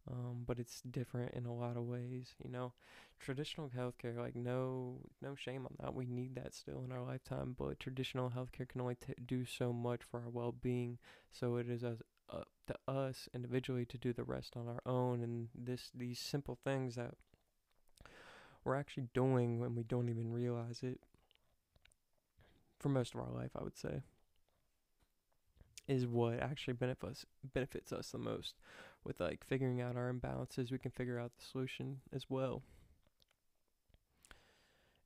um, 0.10 0.44
but 0.46 0.60
it's 0.60 0.82
different 0.82 1.34
in 1.34 1.46
a 1.46 1.54
lot 1.54 1.78
of 1.78 1.84
ways. 1.84 2.34
You 2.44 2.50
know, 2.50 2.74
traditional 3.20 3.70
healthcare, 3.70 4.18
like 4.18 4.36
no 4.36 4.98
no 5.22 5.36
shame 5.36 5.66
on 5.66 5.76
that. 5.80 5.94
We 5.94 6.06
need 6.06 6.36
that 6.36 6.54
still 6.54 6.84
in 6.84 6.92
our 6.92 7.04
lifetime, 7.04 7.56
but 7.58 7.80
traditional 7.80 8.30
healthcare 8.32 8.68
can 8.68 8.82
only 8.82 8.96
t- 8.96 9.14
do 9.26 9.46
so 9.46 9.72
much 9.74 10.02
for 10.10 10.22
our 10.22 10.30
well-being. 10.30 10.98
So 11.32 11.58
it 11.58 11.70
is 11.70 11.84
as 11.84 12.02
up 12.30 12.48
to 12.68 12.76
us 12.88 13.28
individually 13.34 13.86
to 13.86 13.98
do 13.98 14.14
the 14.14 14.24
rest 14.24 14.56
on 14.56 14.68
our 14.68 14.82
own. 14.86 15.22
And 15.22 15.50
this 15.54 15.92
these 15.94 16.20
simple 16.20 16.58
things 16.64 16.96
that 16.96 17.14
we're 18.64 18.76
actually 18.76 19.08
doing 19.14 19.60
when 19.60 19.76
we 19.76 19.84
don't 19.84 20.10
even 20.10 20.32
realize 20.32 20.82
it. 20.84 21.00
For 22.80 22.90
most 22.90 23.14
of 23.14 23.22
our 23.22 23.30
life, 23.32 23.52
I 23.56 23.64
would 23.64 23.78
say 23.78 24.02
is 25.88 26.08
what 26.08 26.40
actually 26.40 26.74
benefits 26.74 27.26
benefits 27.54 27.92
us 27.92 28.12
the 28.12 28.18
most 28.18 28.56
with 29.04 29.20
like 29.20 29.44
figuring 29.46 29.82
out 29.82 29.96
our 29.96 30.12
imbalances 30.12 30.72
we 30.72 30.78
can 30.78 30.92
figure 30.92 31.20
out 31.20 31.32
the 31.38 31.46
solution 31.46 32.02
as 32.14 32.26
well. 32.30 32.62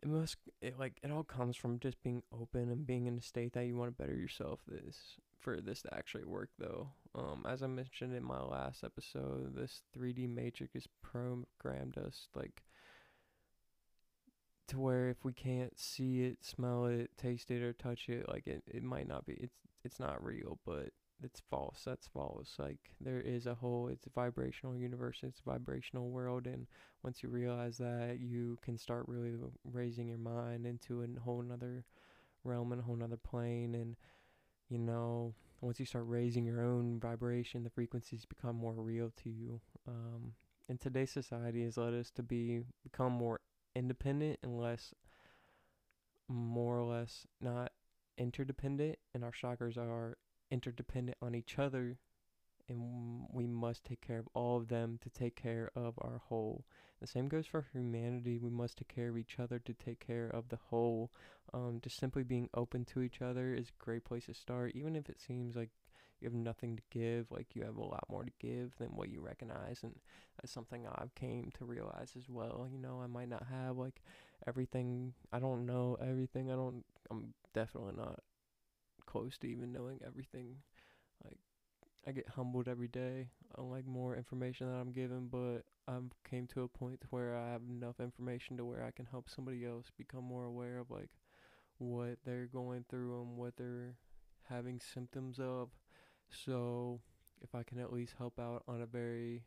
It 0.01 0.09
must 0.09 0.37
it 0.61 0.77
like 0.77 0.99
it 1.03 1.11
all 1.11 1.23
comes 1.23 1.55
from 1.55 1.79
just 1.79 2.01
being 2.03 2.21
open 2.31 2.69
and 2.69 2.85
being 2.85 3.07
in 3.07 3.17
a 3.17 3.21
state 3.21 3.53
that 3.53 3.65
you 3.65 3.75
want 3.75 3.95
to 3.95 4.03
better 4.03 4.15
yourself 4.15 4.59
this 4.67 5.15
for 5.39 5.61
this 5.61 5.81
to 5.83 5.93
actually 5.93 6.25
work 6.25 6.49
though. 6.59 6.89
Um 7.15 7.45
as 7.47 7.63
i 7.63 7.67
mentioned 7.67 8.13
in 8.13 8.23
my 8.23 8.41
last 8.41 8.83
episode 8.83 9.55
this 9.55 9.81
3d 9.97 10.29
matrix 10.29 10.73
has 10.73 10.87
programmed 11.01 11.97
us 11.97 12.27
like 12.35 12.63
to 14.67 14.79
where 14.79 15.09
if 15.09 15.23
we 15.23 15.33
can't 15.33 15.77
see 15.79 16.23
it 16.23 16.43
smell 16.43 16.85
it 16.85 17.11
taste 17.17 17.51
it 17.51 17.61
or 17.61 17.73
touch 17.73 18.09
it 18.09 18.27
like 18.27 18.47
it, 18.47 18.63
it 18.67 18.83
might 18.83 19.07
not 19.07 19.25
be 19.25 19.33
it's 19.33 19.57
it's 19.83 19.99
not 19.99 20.23
real 20.23 20.59
but 20.65 20.89
it's 21.25 21.41
false. 21.49 21.81
That's 21.85 22.07
false. 22.07 22.55
Like 22.57 22.79
there 23.01 23.19
is 23.19 23.47
a 23.47 23.55
whole 23.55 23.87
it's 23.87 24.05
a 24.05 24.09
vibrational 24.09 24.75
universe, 24.75 25.19
it's 25.23 25.41
a 25.45 25.49
vibrational 25.49 26.09
world 26.09 26.47
and 26.47 26.67
once 27.03 27.21
you 27.21 27.29
realize 27.29 27.77
that 27.77 28.19
you 28.19 28.57
can 28.63 28.77
start 28.77 29.05
really 29.07 29.33
raising 29.63 30.07
your 30.07 30.17
mind 30.17 30.65
into 30.65 31.03
a 31.03 31.19
whole 31.19 31.41
another 31.41 31.85
realm 32.43 32.71
and 32.71 32.81
a 32.81 32.83
whole 32.83 32.95
nother 32.95 33.17
plane 33.17 33.75
and 33.75 33.95
you 34.69 34.77
know 34.77 35.33
once 35.61 35.79
you 35.79 35.85
start 35.85 36.05
raising 36.07 36.45
your 36.45 36.61
own 36.61 36.99
vibration 36.99 37.63
the 37.63 37.69
frequencies 37.69 38.25
become 38.25 38.55
more 38.55 38.73
real 38.73 39.11
to 39.23 39.29
you 39.29 39.59
um, 39.87 40.33
and 40.69 40.79
today's 40.79 41.11
society 41.11 41.63
has 41.63 41.77
led 41.77 41.93
us 41.93 42.11
to 42.11 42.23
be 42.23 42.61
become 42.83 43.11
more 43.11 43.39
independent 43.75 44.39
and 44.43 44.59
less 44.59 44.93
more 46.27 46.79
or 46.79 46.85
less 46.85 47.27
not 47.41 47.71
interdependent 48.17 48.97
and 49.13 49.23
our 49.23 49.31
chakras 49.31 49.77
are 49.77 50.17
interdependent 50.55 51.17
on 51.21 51.35
each 51.35 51.59
other 51.59 51.97
and 52.67 53.27
we 53.31 53.45
must 53.45 53.83
take 53.83 54.01
care 54.01 54.19
of 54.19 54.27
all 54.33 54.57
of 54.57 54.69
them 54.69 54.97
to 55.03 55.09
take 55.09 55.35
care 55.35 55.69
of 55.75 55.93
our 55.99 56.21
whole. 56.29 56.65
The 56.99 57.07
same 57.07 57.27
goes 57.27 57.45
for 57.45 57.67
humanity. 57.73 58.37
We 58.37 58.49
must 58.49 58.77
take 58.77 58.87
care 58.87 59.09
of 59.09 59.17
each 59.17 59.37
other 59.39 59.59
to 59.59 59.73
take 59.73 59.99
care 59.99 60.27
of 60.27 60.49
the 60.49 60.59
whole. 60.69 61.11
Um, 61.53 61.79
just 61.83 61.99
simply 61.99 62.23
being 62.23 62.49
open 62.53 62.85
to 62.85 63.01
each 63.01 63.21
other 63.21 63.53
is 63.53 63.69
a 63.69 63.83
great 63.83 64.03
place 64.05 64.25
to 64.25 64.33
start, 64.33 64.71
even 64.73 64.95
if 64.95 65.09
it 65.09 65.21
seems 65.21 65.55
like 65.55 65.69
you 66.19 66.27
have 66.27 66.33
nothing 66.33 66.77
to 66.77 66.83
give. 66.89 67.29
Like 67.29 67.47
you 67.53 67.63
have 67.63 67.77
a 67.77 67.85
lot 67.85 68.05
more 68.09 68.23
to 68.23 68.31
give 68.39 68.75
than 68.79 68.95
what 68.95 69.09
you 69.09 69.21
recognize, 69.21 69.83
and 69.83 69.93
that's 70.41 70.53
something 70.53 70.87
I've 70.87 71.13
came 71.13 71.51
to 71.59 71.65
realize 71.65 72.13
as 72.17 72.29
well. 72.29 72.67
You 72.71 72.79
know, 72.79 73.01
I 73.03 73.07
might 73.07 73.29
not 73.29 73.45
have 73.51 73.77
like 73.77 74.01
everything. 74.47 75.13
I 75.31 75.39
don't 75.39 75.65
know 75.65 75.97
everything. 76.01 76.51
I 76.51 76.55
don't. 76.55 76.83
I'm 77.11 77.33
definitely 77.53 77.93
not 77.97 78.21
close 79.15 79.37
to 79.37 79.47
even 79.47 79.71
knowing 79.71 79.99
everything. 80.05 80.57
Like 81.23 81.37
I 82.07 82.11
get 82.11 82.27
humbled 82.35 82.67
every 82.67 82.89
day 82.89 83.29
I 83.57 83.61
like 83.61 83.85
more 83.85 84.15
information 84.15 84.67
that 84.67 84.77
I'm 84.77 84.91
given, 84.91 85.27
but 85.31 85.63
I've 85.87 86.11
came 86.29 86.47
to 86.47 86.63
a 86.63 86.67
point 86.67 87.01
where 87.09 87.35
I 87.35 87.51
have 87.51 87.61
enough 87.69 87.99
information 87.99 88.57
to 88.57 88.65
where 88.65 88.83
I 88.83 88.91
can 88.91 89.05
help 89.05 89.29
somebody 89.29 89.65
else 89.65 89.85
become 89.97 90.23
more 90.25 90.43
aware 90.43 90.79
of 90.79 90.91
like 90.91 91.09
what 91.77 92.17
they're 92.25 92.47
going 92.47 92.83
through 92.89 93.21
and 93.21 93.37
what 93.37 93.55
they're 93.55 93.95
having 94.49 94.81
symptoms 94.81 95.39
of. 95.39 95.69
So 96.29 96.99
if 97.41 97.55
I 97.55 97.63
can 97.63 97.79
at 97.79 97.93
least 97.93 98.15
help 98.17 98.39
out 98.39 98.63
on 98.67 98.81
a 98.81 98.85
very 98.85 99.43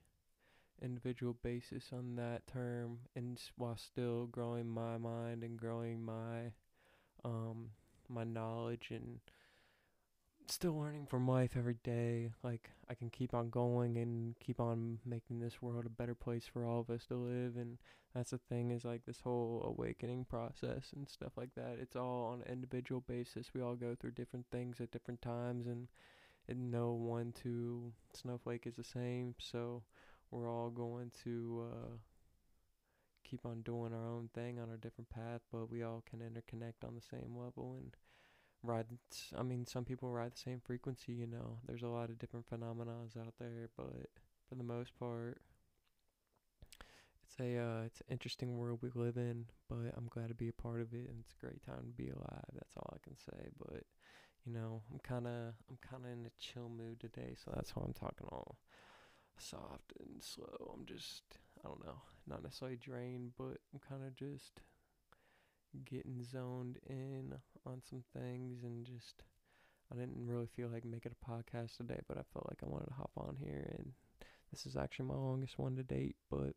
individual 0.80 1.36
basis 1.42 1.90
on 1.92 2.16
that 2.16 2.46
term 2.46 3.00
and 3.14 3.38
while 3.56 3.76
still 3.76 4.26
growing 4.26 4.68
my 4.68 4.96
mind 4.96 5.42
and 5.42 5.58
growing 5.58 6.04
my 6.04 6.52
um 7.24 7.70
my 8.08 8.22
knowledge 8.22 8.88
and 8.90 9.18
still 10.50 10.78
learning 10.78 11.06
from 11.06 11.28
life 11.28 11.52
every 11.56 11.76
day. 11.84 12.30
Like 12.42 12.70
I 12.88 12.94
can 12.94 13.10
keep 13.10 13.34
on 13.34 13.50
going 13.50 13.96
and 13.98 14.38
keep 14.38 14.60
on 14.60 14.98
making 15.04 15.40
this 15.40 15.60
world 15.62 15.86
a 15.86 15.90
better 15.90 16.14
place 16.14 16.46
for 16.50 16.64
all 16.64 16.80
of 16.80 16.90
us 16.90 17.06
to 17.06 17.14
live 17.14 17.56
and 17.56 17.78
that's 18.14 18.30
the 18.30 18.38
thing 18.38 18.70
is 18.70 18.84
like 18.84 19.04
this 19.04 19.20
whole 19.20 19.62
awakening 19.66 20.24
process 20.24 20.92
and 20.94 21.08
stuff 21.08 21.32
like 21.36 21.54
that. 21.56 21.76
It's 21.80 21.96
all 21.96 22.32
on 22.32 22.42
an 22.42 22.52
individual 22.52 23.02
basis. 23.06 23.52
We 23.54 23.60
all 23.62 23.74
go 23.74 23.94
through 23.94 24.12
different 24.12 24.46
things 24.50 24.80
at 24.80 24.90
different 24.90 25.22
times 25.22 25.66
and 25.66 25.88
and 26.48 26.70
no 26.70 26.92
one 26.92 27.32
to 27.42 27.92
snowflake 28.14 28.66
is 28.66 28.76
the 28.76 28.84
same. 28.84 29.34
So 29.38 29.82
we're 30.30 30.50
all 30.50 30.70
going 30.70 31.12
to 31.24 31.68
uh 31.72 31.96
keep 33.22 33.44
on 33.44 33.60
doing 33.62 33.92
our 33.92 34.08
own 34.08 34.30
thing 34.34 34.58
on 34.58 34.70
our 34.70 34.78
different 34.78 35.10
path, 35.10 35.42
but 35.52 35.70
we 35.70 35.82
all 35.82 36.02
can 36.08 36.20
interconnect 36.20 36.86
on 36.86 36.94
the 36.94 37.16
same 37.16 37.36
level 37.36 37.76
and 37.78 37.94
ride 38.62 38.86
I 39.36 39.42
mean 39.42 39.66
some 39.66 39.84
people 39.84 40.10
ride 40.10 40.32
the 40.34 40.38
same 40.38 40.60
frequency, 40.60 41.12
you 41.12 41.26
know. 41.26 41.58
There's 41.66 41.82
a 41.82 41.88
lot 41.88 42.10
of 42.10 42.18
different 42.18 42.48
phenomena 42.48 42.92
out 42.92 43.34
there, 43.38 43.70
but 43.76 44.08
for 44.48 44.54
the 44.56 44.64
most 44.64 44.98
part 44.98 45.40
it's 47.24 47.38
a 47.40 47.58
uh, 47.58 47.82
it's 47.84 48.00
an 48.00 48.06
interesting 48.10 48.56
world 48.56 48.80
we 48.82 48.90
live 48.94 49.16
in, 49.16 49.46
but 49.68 49.94
I'm 49.96 50.08
glad 50.08 50.28
to 50.28 50.34
be 50.34 50.48
a 50.48 50.52
part 50.52 50.80
of 50.80 50.92
it 50.92 51.08
and 51.08 51.20
it's 51.20 51.34
a 51.34 51.44
great 51.44 51.64
time 51.64 51.86
to 51.86 52.02
be 52.02 52.08
alive. 52.08 52.50
That's 52.54 52.76
all 52.76 52.94
I 52.94 52.98
can 53.04 53.16
say, 53.18 53.48
but 53.58 53.82
you 54.44 54.52
know, 54.52 54.82
I'm 54.90 54.98
kind 55.00 55.26
of 55.26 55.54
I'm 55.68 55.78
kind 55.88 56.04
of 56.04 56.12
in 56.12 56.26
a 56.26 56.30
chill 56.38 56.68
mood 56.68 57.00
today, 57.00 57.34
so 57.42 57.52
that's 57.54 57.76
why 57.76 57.82
I'm 57.84 57.92
talking 57.92 58.28
all 58.30 58.58
soft 59.38 59.92
and 60.00 60.22
slow. 60.22 60.74
I'm 60.74 60.86
just 60.86 61.22
I 61.64 61.68
don't 61.68 61.84
know, 61.84 62.00
not 62.26 62.42
necessarily 62.42 62.76
drained, 62.76 63.32
but 63.36 63.58
I'm 63.72 63.80
kind 63.86 64.04
of 64.06 64.14
just 64.16 64.60
getting 65.84 66.22
zoned 66.22 66.78
in 66.88 67.34
on 67.66 67.82
some 67.88 68.02
things 68.16 68.62
and 68.64 68.84
just 68.86 69.22
I 69.92 69.96
didn't 69.96 70.26
really 70.26 70.46
feel 70.46 70.68
like 70.68 70.84
making 70.84 71.12
a 71.12 71.30
podcast 71.30 71.76
today, 71.76 72.00
but 72.06 72.18
I 72.18 72.22
felt 72.32 72.46
like 72.48 72.60
I 72.62 72.68
wanted 72.68 72.88
to 72.88 72.94
hop 72.94 73.10
on 73.16 73.36
here 73.40 73.74
and 73.78 73.92
this 74.50 74.66
is 74.66 74.76
actually 74.76 75.06
my 75.06 75.14
longest 75.14 75.58
one 75.58 75.76
to 75.76 75.82
date, 75.82 76.16
but 76.30 76.54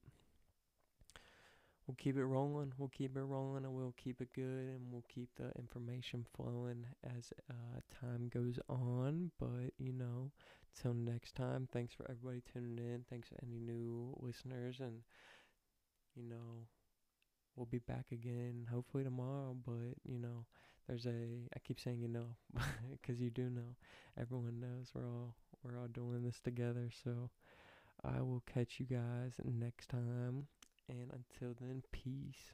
we'll 1.86 1.96
keep 1.98 2.18
it 2.18 2.26
rolling. 2.26 2.74
We'll 2.78 2.90
keep 2.90 3.16
it 3.16 3.22
rolling 3.22 3.66
and 3.66 3.74
we'll 3.74 3.94
keep 3.98 4.22
it 4.22 4.34
good 4.34 4.44
and 4.70 4.92
we'll 4.92 5.06
keep 5.14 5.30
the 5.36 5.52
information 5.58 6.26
flowing 6.36 6.86
as 7.04 7.32
uh, 7.50 7.80
time 8.02 8.30
goes 8.34 8.60
on. 8.70 9.32
But, 9.40 9.74
you 9.78 9.94
know, 9.94 10.32
till 10.80 10.94
next 10.94 11.36
time, 11.36 11.68
thanks 11.72 11.94
for 11.94 12.10
everybody 12.10 12.42
tuning 12.54 12.78
in. 12.78 13.06
Thanks 13.10 13.30
to 13.30 13.36
any 13.44 13.60
new 13.60 14.16
listeners 14.20 14.80
and, 14.80 15.02
you 16.16 16.24
know, 16.24 16.68
we'll 17.56 17.66
be 17.66 17.80
back 17.80 18.06
again 18.12 18.68
hopefully 18.72 19.04
tomorrow 19.04 19.56
but 19.66 19.96
you 20.06 20.18
know 20.18 20.46
there's 20.88 21.06
a 21.06 21.48
i 21.56 21.60
keep 21.64 21.80
saying 21.80 22.00
you 22.00 22.08
know 22.08 22.28
because 22.92 23.20
you 23.22 23.30
do 23.30 23.50
know. 23.50 23.76
Everyone 24.20 24.60
knows 24.60 24.92
we're 24.94 25.08
all 25.08 25.36
we're 25.64 25.80
all 25.80 25.88
doing 25.88 26.24
this 26.24 26.40
together 26.40 26.90
so 27.04 27.30
i 28.04 28.22
will 28.22 28.44
catch 28.52 28.80
you 28.80 28.86
guys 28.86 29.32
next 29.44 29.90
time 29.90 30.48
and 30.90 31.12
until 31.12 31.56
then 31.62 31.84
peace 31.92 32.52